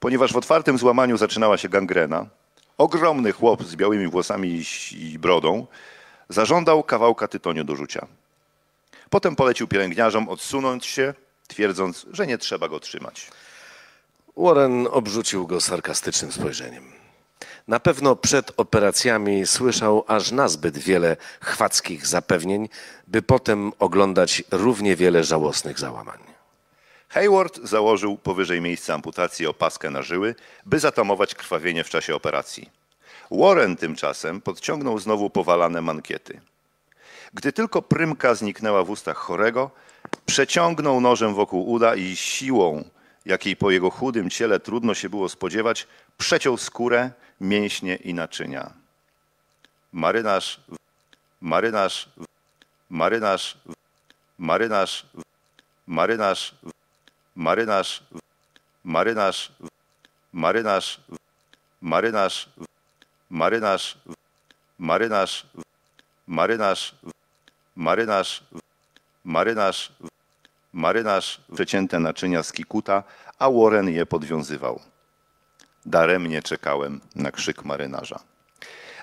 [0.00, 2.26] ponieważ w otwartym złamaniu zaczynała się gangrena,
[2.78, 5.66] ogromny chłop z białymi włosami i brodą
[6.28, 8.06] zażądał kawałka tytoniu do rzucia.
[9.10, 11.14] Potem polecił pielęgniarzom odsunąć się,
[11.48, 13.30] twierdząc, że nie trzeba go trzymać.
[14.36, 16.92] Warren obrzucił go sarkastycznym spojrzeniem.
[17.68, 22.68] Na pewno przed operacjami słyszał aż nazbyt wiele chwackich zapewnień,
[23.06, 26.18] by potem oglądać równie wiele żałosnych załamań.
[27.08, 30.34] Hayward założył powyżej miejsca amputacji opaskę na żyły,
[30.66, 32.70] by zatamować krwawienie w czasie operacji.
[33.30, 36.40] Warren tymczasem podciągnął znowu powalane mankiety.
[37.34, 39.70] Gdy tylko prymka zniknęła w ustach chorego,
[40.26, 42.84] przeciągnął nożem wokół uda i siłą,
[43.26, 45.86] jakiej po jego chudym ciele trudno się było spodziewać,
[46.18, 47.10] przeciął skórę,
[47.40, 48.72] mięśnie i naczynia.
[49.92, 50.60] Marynarz,
[51.40, 52.08] marynarz,
[52.90, 53.58] marynarz,
[54.38, 55.06] marynarz,
[55.86, 56.54] marynarz,
[57.36, 58.02] marynarz,
[58.84, 59.52] marynarz,
[60.32, 61.00] marynarz,
[61.80, 62.48] marynarz,
[63.30, 63.98] marynarz,
[64.78, 65.46] marynarz,
[66.26, 66.94] marynarz,
[67.80, 68.44] marynarz,
[69.24, 69.92] marynarz,
[70.72, 73.02] marynarz przecięte naczynia z kikuta,
[73.38, 74.80] a Warren je podwiązywał.
[75.86, 78.20] Daremnie czekałem na krzyk marynarza.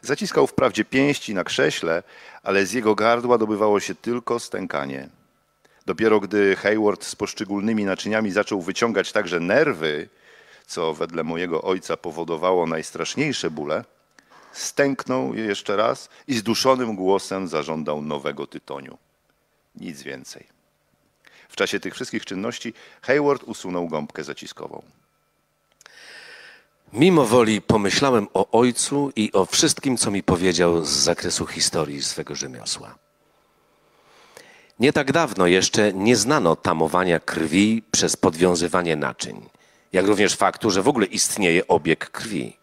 [0.02, 2.04] Zaciskał wprawdzie pięści na krześle,
[2.44, 5.10] ale z jego gardła dobywało się tylko stękanie.
[5.86, 10.10] Dopiero gdy Hayward z poszczególnymi naczyniami zaczął wyciągać także nerwy,
[10.68, 13.84] co wedle mojego ojca powodowało najstraszniejsze bóle,
[14.58, 18.98] stęknął je jeszcze raz i zduszonym głosem zażądał nowego tytoniu.
[19.76, 20.48] Nic więcej.
[21.50, 24.82] W czasie tych wszystkich czynności Hayward usunął gąbkę zaciskową.
[26.94, 32.36] Mimo woli pomyślałem o ojcu i o wszystkim, co mi powiedział z zakresu historii swego
[32.36, 32.96] rzemiosła.
[34.80, 39.50] Nie tak dawno jeszcze nie znano tamowania krwi przez podwiązywanie naczyń,
[39.94, 42.58] jak również faktu, że w ogóle istnieje obieg krwi.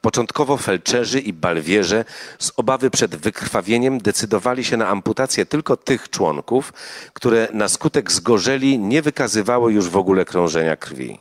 [0.00, 2.04] Początkowo felczerzy i balwierze
[2.38, 6.72] z obawy przed wykrwawieniem decydowali się na amputację tylko tych członków,
[7.12, 11.20] które na skutek zgorzeli nie wykazywały już w ogóle krążenia krwi.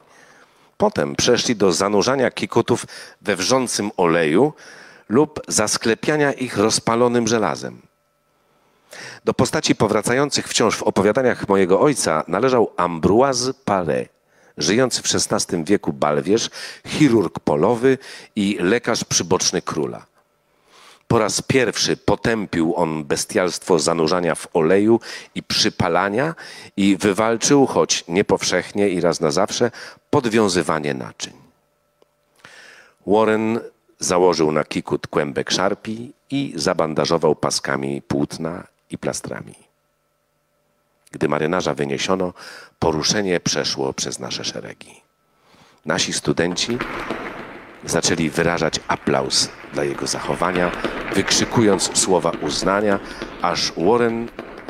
[0.77, 2.85] Potem przeszli do zanurzania kikutów
[3.21, 4.53] we wrzącym oleju
[5.09, 7.81] lub zasklepiania ich rozpalonym żelazem.
[9.25, 14.05] Do postaci powracających wciąż w opowiadaniach mojego ojca należał Ambroise Paré,
[14.57, 16.49] żyjący w XVI wieku balwierz,
[16.87, 17.97] chirurg polowy
[18.35, 20.05] i lekarz przyboczny króla.
[21.07, 24.99] Po raz pierwszy potępił on bestialstwo zanurzania w oleju
[25.35, 26.35] i przypalania
[26.77, 29.71] i wywalczył, choć niepowszechnie i raz na zawsze,
[30.09, 31.33] podwiązywanie naczyń.
[33.07, 33.59] Warren
[33.99, 39.66] założył na kikut kłębek szarpi i zabandażował paskami płótna i plastrami.
[41.17, 42.33] Gdy marynarza wyniesiono,
[42.79, 45.01] poruszenie przeszło przez nasze szeregi.
[45.85, 46.77] Nasi studenci
[47.85, 50.71] zaczęli wyrażać aplauz dla jego zachowania,
[51.13, 52.99] wykrzykując słowa uznania,
[53.41, 54.29] aż Warren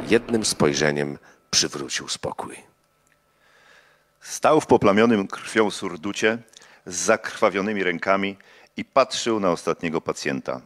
[0.09, 1.17] jednym spojrzeniem
[1.49, 2.55] przywrócił spokój.
[4.21, 6.37] Stał w poplamionym krwią surducie
[6.85, 8.37] z zakrwawionymi rękami
[8.77, 10.61] i patrzył na ostatniego pacjenta.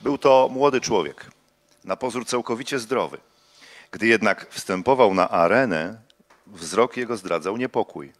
[0.00, 1.30] Był to młody człowiek,
[1.84, 3.18] na pozór całkowicie zdrowy.
[3.94, 5.96] Gdy jednak wstępował na arenę,
[6.46, 8.12] wzrok jego zdradzał niepokój.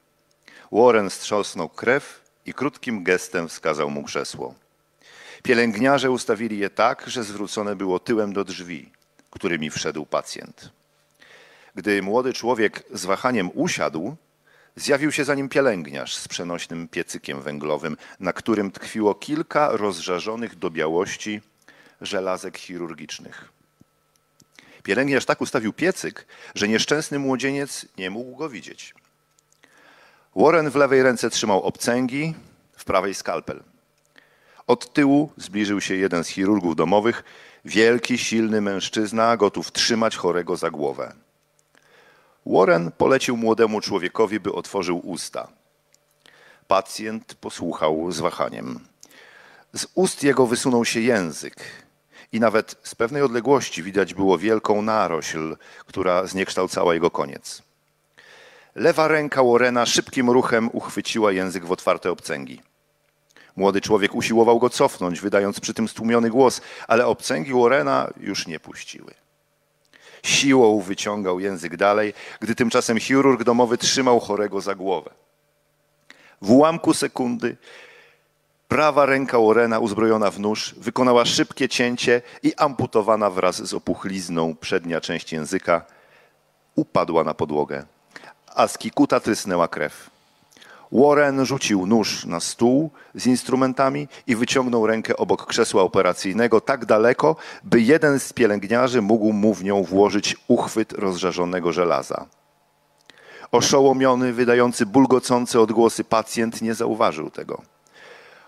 [0.73, 4.55] Warren strząsnął krew i krótkim gestem wskazał mu krzesło.
[5.43, 8.91] Pielęgniarze ustawili je tak, że zwrócone było tyłem do drzwi,
[9.31, 10.71] którymi wszedł pacjent.
[11.75, 14.17] Gdy młody człowiek z wahaniem usiadł,
[14.77, 20.71] zjawił się za nim pielęgniarz z przenośnym piecykiem węglowym, na którym tkwiło kilka rozżarzonych do
[20.71, 21.41] białości
[22.01, 23.54] żelazek chirurgicznych.
[24.85, 28.95] Pielęgniarz tak ustawił piecyk, że nieszczęsny młodzieniec nie mógł go widzieć.
[30.37, 32.35] Warren w lewej ręce trzymał obcęgi,
[32.77, 33.63] w prawej skalpel.
[34.67, 37.25] Od tyłu zbliżył się jeden z chirurgów domowych,
[37.65, 41.13] wielki, silny mężczyzna, gotów trzymać chorego za głowę.
[42.47, 45.49] Warren polecił młodemu człowiekowi, by otworzył usta.
[46.69, 48.81] Pacjent posłuchał z wahaniem.
[49.73, 51.84] Z ust jego wysunął się język
[52.35, 55.57] i nawet z pewnej odległości widać było wielką narośl,
[55.87, 57.63] która zniekształcała jego koniec.
[58.75, 62.63] Lewa ręka Warrena szybkim ruchem uchwyciła język w otwarte obcęgi.
[63.57, 68.61] Młody człowiek usiłował go cofnąć, wydając przy tym stłumiony głos, ale obcęgi Warrena już nie
[68.61, 69.15] puściły.
[70.23, 75.11] Siłą wyciągał język dalej, gdy tymczasem chirurg domowy trzymał chorego za głowę.
[76.43, 77.57] W ułamku sekundy
[78.75, 85.01] prawa ręka Warrena uzbrojona w nóż wykonała szybkie cięcie i amputowana wraz z opuchlizną przednia
[85.01, 85.85] część języka
[86.75, 87.85] upadła na podłogę,
[88.55, 90.11] a z kikuta trysnęła krew.
[90.93, 97.37] Warren rzucił nóż na stół z instrumentami i wyciągnął rękę obok krzesła operacyjnego tak daleko,
[97.65, 102.27] by jeden z pielęgniarzy mógł mu w nią włożyć uchwyt rozżarzonego żelaza.
[103.53, 107.74] Oszołomiony, wydający bulgocące odgłosy pacjent nie zauważył tego.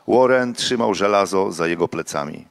[0.08, 2.46] Warren trzymał żelazo za jego plecami.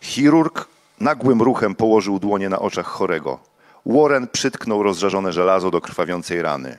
[0.00, 0.68] Chirurg
[1.00, 3.38] nagłym ruchem położył dłonie na oczach chorego.
[3.86, 6.78] Warren przytknął rozżarzone żelazo do krwawiącej rany.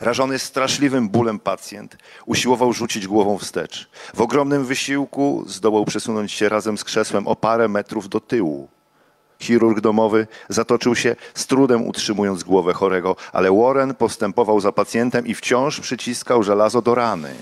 [0.00, 3.88] Rażony straszliwym bólem pacjent usiłował rzucić głową wstecz.
[4.14, 8.68] W ogromnym wysiłku zdołał przesunąć się razem z krzesłem o parę metrów do tyłu.
[9.38, 15.34] Chirurg domowy zatoczył się, z trudem utrzymując głowę chorego, ale Warren postępował za pacjentem i
[15.34, 17.34] wciąż przyciskał żelazo do rany.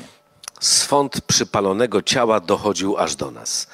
[0.65, 3.67] Swąd przypalonego ciała dochodził aż do nas.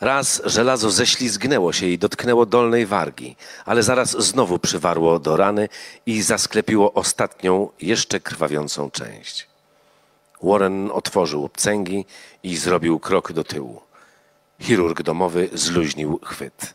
[0.00, 5.68] Raz żelazo ześlizgnęło się i dotknęło dolnej wargi, ale zaraz znowu przywarło do rany
[6.06, 9.46] i zasklepiło ostatnią, jeszcze krwawiącą część.
[10.42, 12.04] Warren otworzył obcęgi
[12.42, 13.80] i zrobił krok do tyłu.
[14.60, 16.74] Chirurg domowy zluźnił chwyt.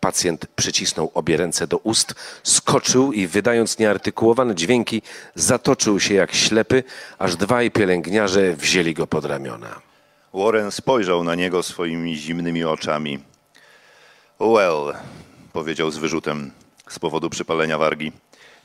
[0.00, 5.02] Pacjent przycisnął obie ręce do ust, skoczył i wydając nieartykułowane dźwięki,
[5.34, 6.84] zatoczył się jak ślepy,
[7.18, 9.80] aż dwaj pielęgniarze wzięli go pod ramiona.
[10.34, 13.18] Warren spojrzał na niego swoimi zimnymi oczami.
[14.40, 14.94] Well,
[15.52, 16.50] powiedział z wyrzutem
[16.88, 18.12] z powodu przypalenia wargi,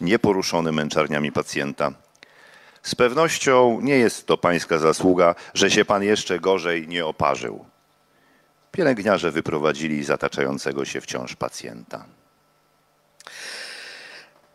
[0.01, 1.91] nieporuszony męczarniami pacjenta.
[2.83, 7.65] Z pewnością nie jest to pańska zasługa, że się pan jeszcze gorzej nie oparzył.
[8.73, 12.05] Pielęgniarze wyprowadzili zataczającego się wciąż pacjenta.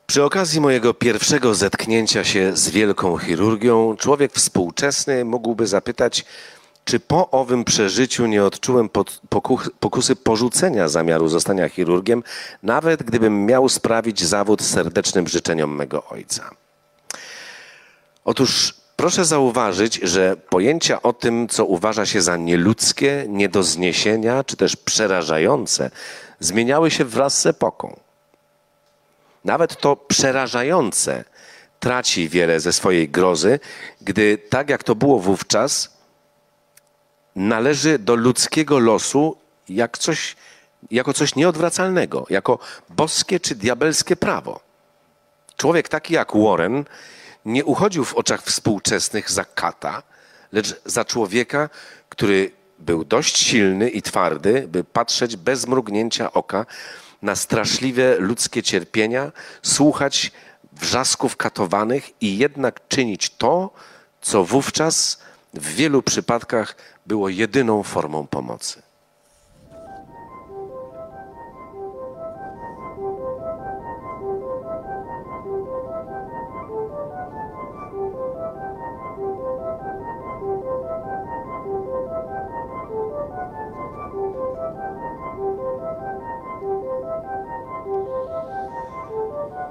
[0.07, 6.25] Przy okazji mojego pierwszego zetknięcia się z wielką chirurgią, człowiek współczesny mógłby zapytać,
[6.85, 8.89] czy po owym przeżyciu nie odczułem
[9.81, 12.23] pokusy porzucenia zamiaru zostania chirurgiem,
[12.63, 16.51] nawet gdybym miał sprawić zawód serdecznym życzeniom mego ojca?
[18.25, 24.45] Otóż proszę zauważyć, że pojęcia o tym, co uważa się za nieludzkie, nie do zniesienia,
[24.45, 25.91] czy też przerażające,
[26.41, 28.01] zmieniały się wraz z epoką.
[29.45, 31.25] Nawet to przerażające
[31.81, 33.61] traci wiele ze swojej grozy,
[34.01, 35.97] gdy tak jak to było wówczas,
[37.37, 39.37] należy do ludzkiego losu
[39.69, 40.37] jak coś,
[40.91, 44.61] jako coś nieodwracalnego, jako boskie czy diabelskie prawo.
[45.57, 46.85] Człowiek taki jak Warren
[47.45, 50.03] nie uchodził w oczach współczesnych za kata,
[50.53, 51.69] lecz za człowieka,
[52.09, 56.67] który był dość silny i twardy, by patrzeć bez mrugnięcia oka
[57.23, 59.33] na straszliwe ludzkie cierpienia,
[59.63, 60.33] słuchać
[60.73, 63.71] wrzasków katowanych i jednak czynić to,
[64.21, 65.19] co wówczas
[65.55, 66.77] w wielu przypadkach
[67.07, 68.88] było jedyną formą pomocy.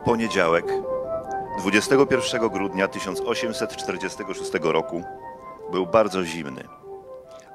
[0.08, 0.66] Poniedziałek,
[1.60, 5.04] 21 grudnia 1846 roku,
[5.72, 6.64] był bardzo zimny,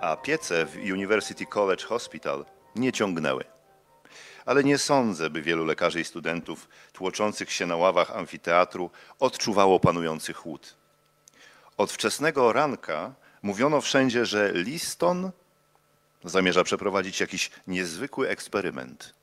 [0.01, 2.45] a piece w University College Hospital
[2.77, 3.45] nie ciągnęły.
[4.47, 8.91] Ale nie sądzę, by wielu lekarzy i studentów tłoczących się na ławach amfiteatru
[9.21, 10.75] odczuwało panujący chłód.
[11.77, 15.31] Od wczesnego ranka mówiono wszędzie, że Liston
[16.25, 19.22] zamierza przeprowadzić jakiś niezwykły eksperyment.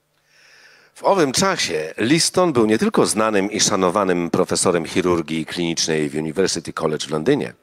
[1.00, 6.74] W owym czasie Liston był nie tylko znanym i szanowanym profesorem chirurgii klinicznej w University
[6.74, 7.54] College w Londynie,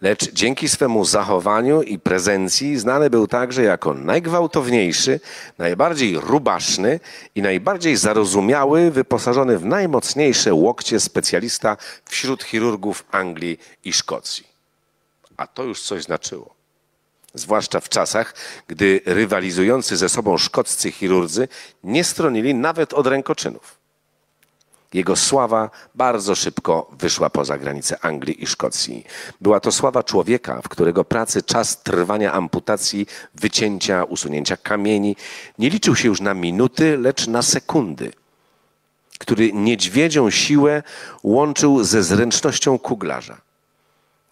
[0.00, 5.20] lecz dzięki swemu zachowaniu i prezencji znany był także jako najgwałtowniejszy,
[5.58, 7.00] najbardziej rubaszny
[7.34, 14.46] i najbardziej zarozumiały, wyposażony w najmocniejsze łokcie specjalista wśród chirurgów Anglii i Szkocji.
[15.36, 16.57] A to już coś znaczyło
[17.38, 18.34] zwłaszcza w czasach,
[18.68, 21.48] gdy rywalizujący ze sobą szkoccy chirurdzy
[21.84, 23.78] nie stronili nawet od rękoczynów.
[24.94, 29.04] Jego sława bardzo szybko wyszła poza granice Anglii i Szkocji.
[29.40, 35.16] Była to sława człowieka, w którego pracy czas trwania amputacji, wycięcia, usunięcia kamieni
[35.58, 38.12] nie liczył się już na minuty, lecz na sekundy.
[39.18, 40.82] Który niedźwiedzią siłę
[41.22, 43.47] łączył ze zręcznością kuglarza.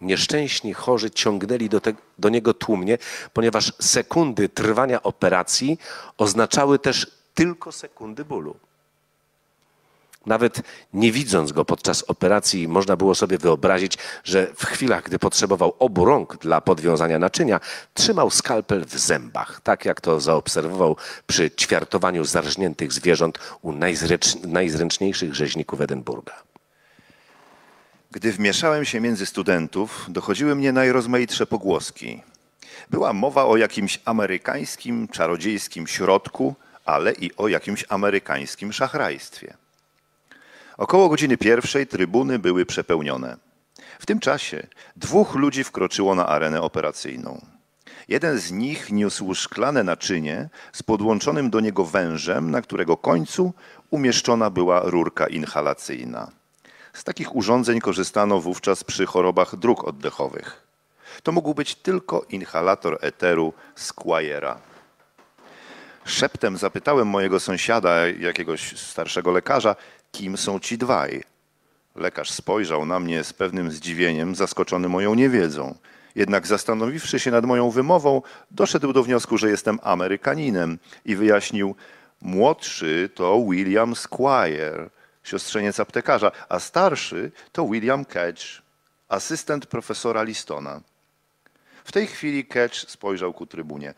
[0.01, 2.97] Nieszczęśni chorzy ciągnęli do, te, do niego tłumnie,
[3.33, 5.79] ponieważ sekundy trwania operacji
[6.17, 8.55] oznaczały też tylko sekundy bólu.
[10.25, 10.61] Nawet
[10.93, 16.05] nie widząc go podczas operacji, można było sobie wyobrazić, że w chwilach, gdy potrzebował obu
[16.05, 17.59] rąk dla podwiązania naczynia,
[17.93, 20.95] trzymał skalpel w zębach, tak jak to zaobserwował
[21.27, 23.73] przy ćwiartowaniu zarżniętych zwierząt u
[24.43, 26.33] najzręczniejszych rzeźników Edynburga.
[28.17, 32.21] Gdy wmieszałem się między studentów, dochodziły mnie najrozmaitsze pogłoski.
[32.89, 36.55] Była mowa o jakimś amerykańskim, czarodziejskim środku,
[36.85, 39.53] ale i o jakimś amerykańskim szachrajstwie.
[40.77, 43.37] Około godziny pierwszej trybuny były przepełnione.
[43.99, 47.45] W tym czasie dwóch ludzi wkroczyło na arenę operacyjną.
[48.07, 53.53] Jeden z nich niósł szklane naczynie z podłączonym do niego wężem, na którego końcu
[53.89, 56.36] umieszczona była rurka inhalacyjna.
[56.97, 60.67] Z takich urządzeń korzystano wówczas przy chorobach dróg oddechowych.
[61.23, 64.55] To mógł być tylko inhalator eteru Squire'a.
[66.05, 69.75] Szeptem zapytałem mojego sąsiada, jakiegoś starszego lekarza,
[70.11, 71.23] kim są ci dwaj.
[71.95, 75.75] Lekarz spojrzał na mnie z pewnym zdziwieniem, zaskoczony moją niewiedzą.
[76.15, 78.21] Jednak zastanowiwszy się nad moją wymową,
[78.51, 81.75] doszedł do wniosku, że jestem Amerykaninem i wyjaśnił,
[82.21, 84.89] młodszy to William Squire,
[85.27, 88.61] siostrzeniec aptekarza, a starszy to William Ketch,
[89.07, 90.81] asystent profesora Listona.
[91.83, 93.93] W tej chwili Ketch spojrzał ku trybunie.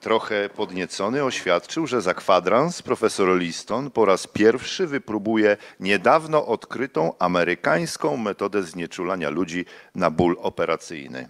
[0.00, 8.16] Trochę podniecony oświadczył, że za kwadrans profesor Liston po raz pierwszy wypróbuje niedawno odkrytą amerykańską
[8.16, 11.28] metodę znieczulania ludzi na ból operacyjny.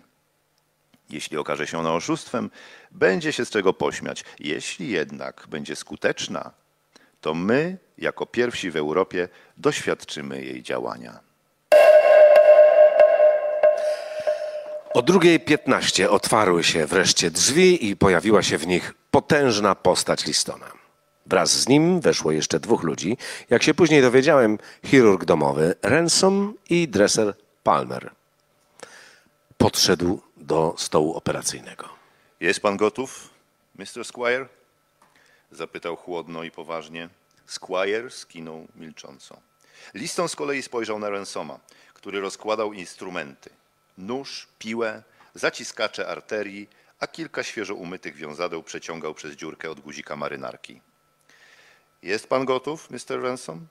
[1.11, 2.51] Jeśli okaże się ona oszustwem,
[2.91, 4.25] będzie się z czego pośmiać.
[4.39, 6.51] Jeśli jednak będzie skuteczna,
[7.21, 11.21] to my, jako pierwsi w Europie, doświadczymy jej działania.
[14.95, 20.73] O drugiej piętnaście otwarły się wreszcie drzwi i pojawiła się w nich potężna postać Listona.
[21.27, 23.17] Wraz z nim weszło jeszcze dwóch ludzi,
[23.51, 28.11] jak się później dowiedziałem, chirurg domowy Ransom i dreser Palmer.
[29.59, 31.89] Podszedł do stołu operacyjnego.
[32.41, 33.31] Jest pan gotów,
[33.75, 34.05] Mr.
[34.05, 34.58] Squire?
[35.51, 37.09] Zapytał chłodno i poważnie.
[37.47, 39.41] Squire skinął milcząco.
[39.95, 41.59] Liston z kolei spojrzał na Ransoma,
[41.95, 43.51] który rozkładał instrumenty
[43.99, 45.03] nóż, piłę,
[45.35, 46.69] zaciskacze arterii,
[47.01, 50.81] a kilka świeżo umytych wiązadeł przeciągał przez dziurkę od guzika marynarki.
[52.03, 53.23] Jest pan gotów, Mr.
[53.23, 53.67] Ransom?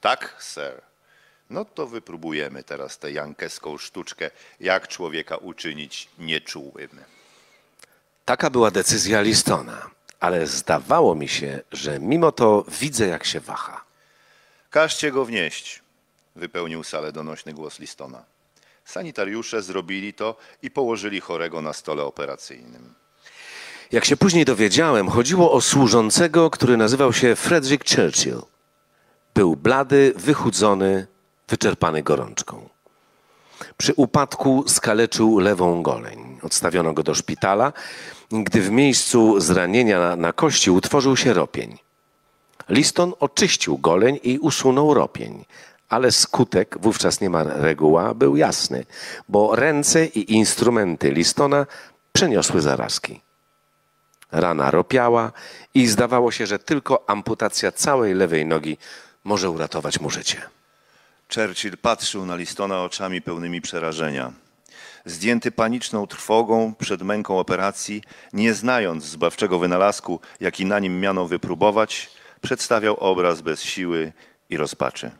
[0.00, 0.82] Tak, sir.
[1.50, 6.90] No to wypróbujemy teraz tę jankeską sztuczkę, jak człowieka uczynić nieczułym.
[8.24, 9.90] Taka była decyzja Listona,
[10.20, 13.84] ale zdawało mi się, że mimo to widzę, jak się waha.
[14.70, 15.82] Każcie go wnieść,
[16.36, 18.24] wypełnił salę donośny głos Listona.
[18.84, 22.94] Sanitariusze zrobili to i położyli chorego na stole operacyjnym.
[23.92, 28.42] Jak się później dowiedziałem, chodziło o służącego, który nazywał się Frederick Churchill.
[29.34, 31.06] Był blady, wychudzony,
[31.48, 32.68] wyczerpany gorączką.
[33.76, 36.38] Przy upadku skaleczył lewą goleń.
[36.42, 37.72] Odstawiono go do szpitala,
[38.30, 41.78] gdy w miejscu zranienia na, na kości utworzył się ropień.
[42.68, 45.44] Liston oczyścił goleń i usunął ropień,
[45.88, 48.84] ale skutek, wówczas nie ma reguła, był jasny,
[49.28, 51.66] bo ręce i instrumenty Listona
[52.12, 53.20] przeniosły zarazki.
[54.32, 55.32] Rana ropiała
[55.74, 58.78] i zdawało się, że tylko amputacja całej lewej nogi
[59.24, 60.42] może uratować mu życie.
[61.34, 64.32] Churchill patrzył na Listona oczami pełnymi przerażenia.
[65.04, 72.10] Zdjęty paniczną trwogą przed męką operacji, nie znając zbawczego wynalazku, jaki na nim miano wypróbować,
[72.40, 74.12] przedstawiał obraz bez siły
[74.50, 75.10] i rozpaczy.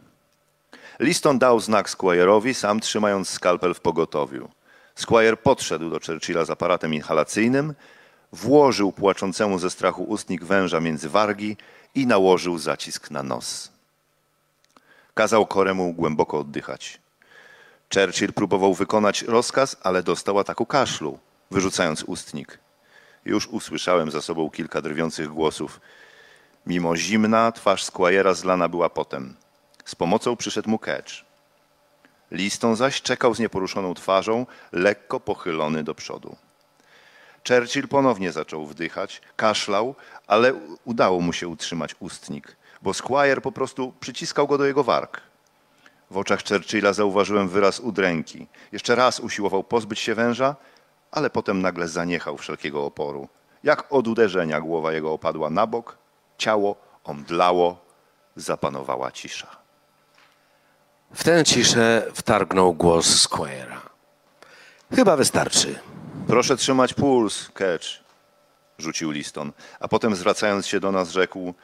[1.01, 4.49] Liston dał znak Squire'owi, sam trzymając skalpel w pogotowiu.
[4.95, 7.74] Squire podszedł do Churchilla z aparatem inhalacyjnym,
[8.33, 11.57] włożył płaczącemu ze strachu ustnik węża między wargi
[11.95, 13.72] i nałożył zacisk na nos.
[15.14, 17.01] Kazał Koremu głęboko oddychać.
[17.95, 21.18] Churchill próbował wykonać rozkaz, ale dostał ataku kaszlu,
[21.51, 22.59] wyrzucając ustnik.
[23.24, 25.80] Już usłyszałem za sobą kilka drwiących głosów.
[26.66, 29.36] Mimo zimna, twarz Squire'a zlana była potem.
[29.84, 31.12] Z pomocą przyszedł mu Ketch.
[32.30, 36.36] Liston zaś czekał z nieporuszoną twarzą, lekko pochylony do przodu.
[37.49, 39.95] Churchill ponownie zaczął wdychać, kaszlał,
[40.26, 45.30] ale udało mu się utrzymać ustnik, bo Squire po prostu przyciskał go do jego warg.
[46.11, 48.47] W oczach Churchilla zauważyłem wyraz udręki.
[48.73, 50.57] Jeszcze raz usiłował pozbyć się węża,
[51.11, 53.29] ale potem nagle zaniechał wszelkiego oporu.
[53.65, 55.99] Jak od uderzenia głowa jego opadła na bok,
[56.39, 57.85] ciało omdlało,
[58.37, 59.57] zapanowała cisza.
[61.15, 63.77] W tę ciszę wtargnął głos Square'a.
[64.95, 65.79] Chyba wystarczy.
[66.27, 67.87] Proszę trzymać puls, Ketch,
[68.79, 71.55] rzucił Liston, a potem zwracając się do nas rzekł,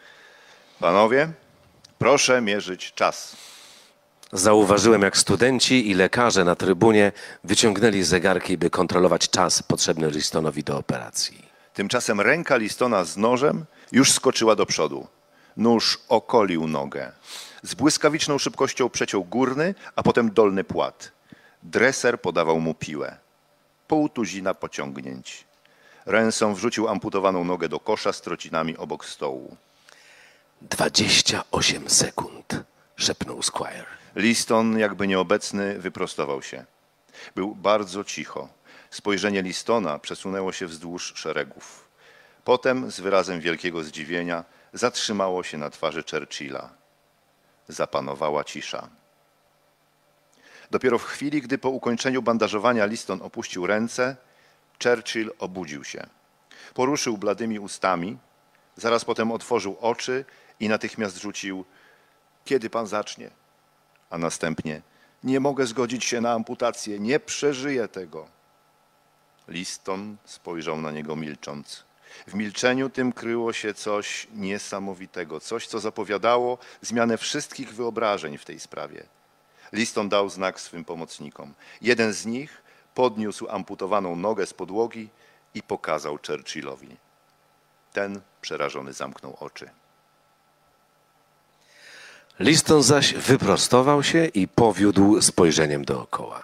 [0.80, 1.32] panowie,
[1.98, 3.36] proszę mierzyć czas.
[4.32, 7.12] Zauważyłem, jak studenci i lekarze na trybunie
[7.44, 11.46] wyciągnęli zegarki, by kontrolować czas potrzebny Listonowi do operacji.
[11.74, 15.06] Tymczasem ręka Listona z nożem już skoczyła do przodu.
[15.56, 17.12] Nóż okolił nogę.
[17.62, 21.12] Z błyskawiczną szybkością przeciął górny, a potem dolny płat.
[21.62, 23.16] Dreser podawał mu piłę.
[23.88, 25.44] Pół tuzina pociągnięć.
[26.06, 29.56] Ręsą wrzucił amputowaną nogę do kosza z trocinami obok stołu.
[30.62, 32.64] 28 sekund,
[32.96, 33.95] szepnął Squire.
[34.16, 36.64] Liston, jakby nieobecny, wyprostował się.
[37.34, 38.48] Był bardzo cicho.
[38.90, 41.88] Spojrzenie Listona przesunęło się wzdłuż szeregów.
[42.44, 46.70] Potem, z wyrazem wielkiego zdziwienia, zatrzymało się na twarzy Churchilla.
[47.68, 48.88] Zapanowała cisza.
[50.70, 54.16] Dopiero w chwili, gdy po ukończeniu bandażowania Liston opuścił ręce,
[54.84, 56.06] Churchill obudził się.
[56.74, 58.18] Poruszył bladymi ustami,
[58.76, 60.24] zaraz potem otworzył oczy
[60.60, 61.64] i natychmiast rzucił:
[62.44, 63.30] Kiedy pan zacznie?
[64.10, 64.82] A następnie:
[65.24, 68.28] Nie mogę zgodzić się na amputację, nie przeżyję tego.
[69.48, 71.84] Liston spojrzał na niego milcząc.
[72.26, 78.60] W milczeniu tym kryło się coś niesamowitego, coś, co zapowiadało zmianę wszystkich wyobrażeń w tej
[78.60, 79.06] sprawie.
[79.72, 81.54] Liston dał znak swym pomocnikom.
[81.80, 82.62] Jeden z nich
[82.94, 85.08] podniósł amputowaną nogę z podłogi
[85.54, 86.96] i pokazał Churchillowi.
[87.92, 89.70] Ten przerażony zamknął oczy.
[92.40, 96.42] Liston zaś wyprostował się i powiódł spojrzeniem dookoła.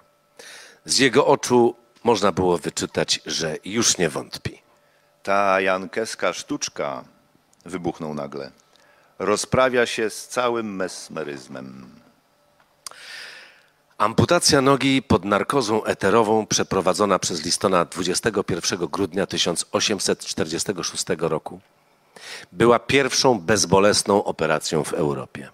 [0.84, 1.74] Z jego oczu
[2.04, 4.62] można było wyczytać, że już nie wątpi.
[5.22, 7.04] Ta jankeska sztuczka,
[7.64, 8.50] wybuchnął nagle,
[9.18, 11.86] rozprawia się z całym mesmeryzmem.
[13.98, 21.60] Amputacja nogi pod narkozą eterową przeprowadzona przez Listona 21 grudnia 1846 roku
[22.52, 25.50] była pierwszą bezbolesną operacją w Europie.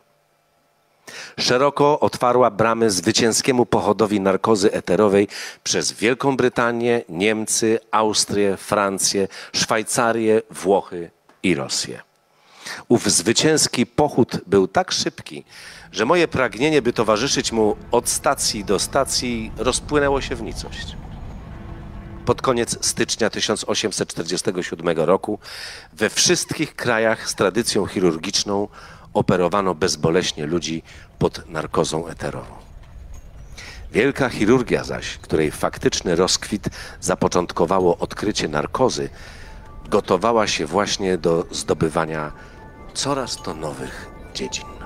[1.40, 5.28] Szeroko otwarła bramy zwycięskiemu pochodowi narkozy eterowej
[5.64, 11.10] przez Wielką Brytanię, Niemcy, Austrię, Francję, Szwajcarię, Włochy
[11.42, 12.00] i Rosję.
[12.88, 15.44] Ów zwycięski pochód był tak szybki,
[15.92, 20.96] że moje pragnienie, by towarzyszyć mu od stacji do stacji, rozpłynęło się w nicość.
[22.24, 25.38] Pod koniec stycznia 1847 roku
[25.92, 28.68] we wszystkich krajach z tradycją chirurgiczną
[29.14, 30.82] operowano bezboleśnie ludzi
[31.18, 32.54] pod narkozą eterową.
[33.92, 36.68] Wielka chirurgia zaś, której faktyczny rozkwit
[37.00, 39.08] zapoczątkowało odkrycie narkozy,
[39.88, 42.32] gotowała się właśnie do zdobywania
[42.94, 44.77] coraz to nowych dziedzin.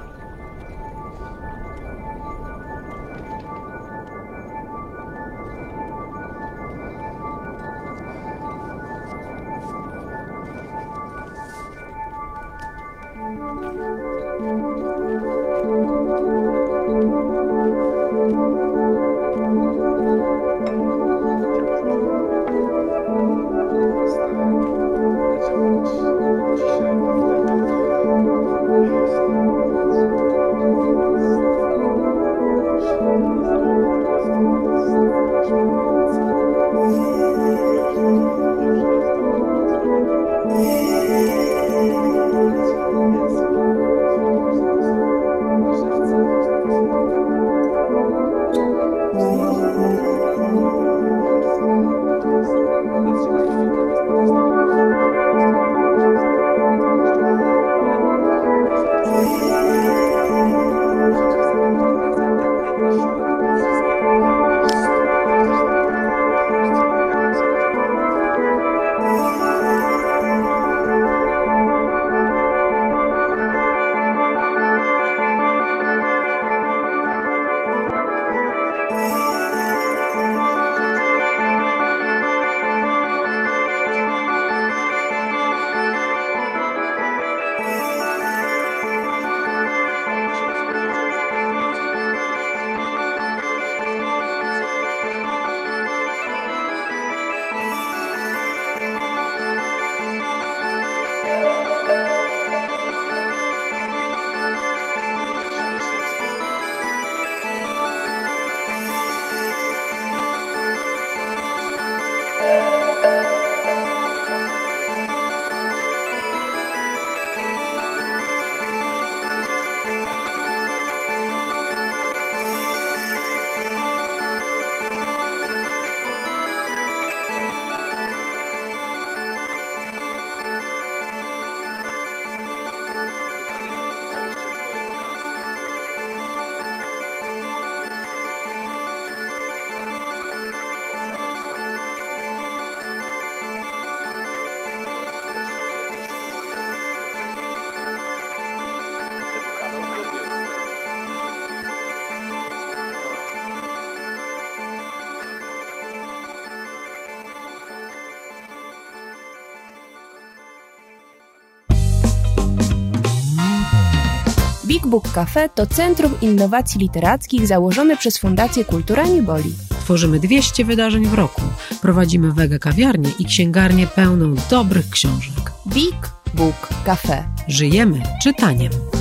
[164.93, 169.55] Book Cafe to Centrum Innowacji Literackich założone przez Fundację Kultura Nie Boli.
[169.81, 171.43] Tworzymy 200 wydarzeń w roku.
[171.83, 175.53] Prowadzimy wege kawiarnię i księgarnię pełną dobrych książek.
[175.69, 177.25] Big Book Cafe.
[177.49, 178.92] Żyjemy czytaniem.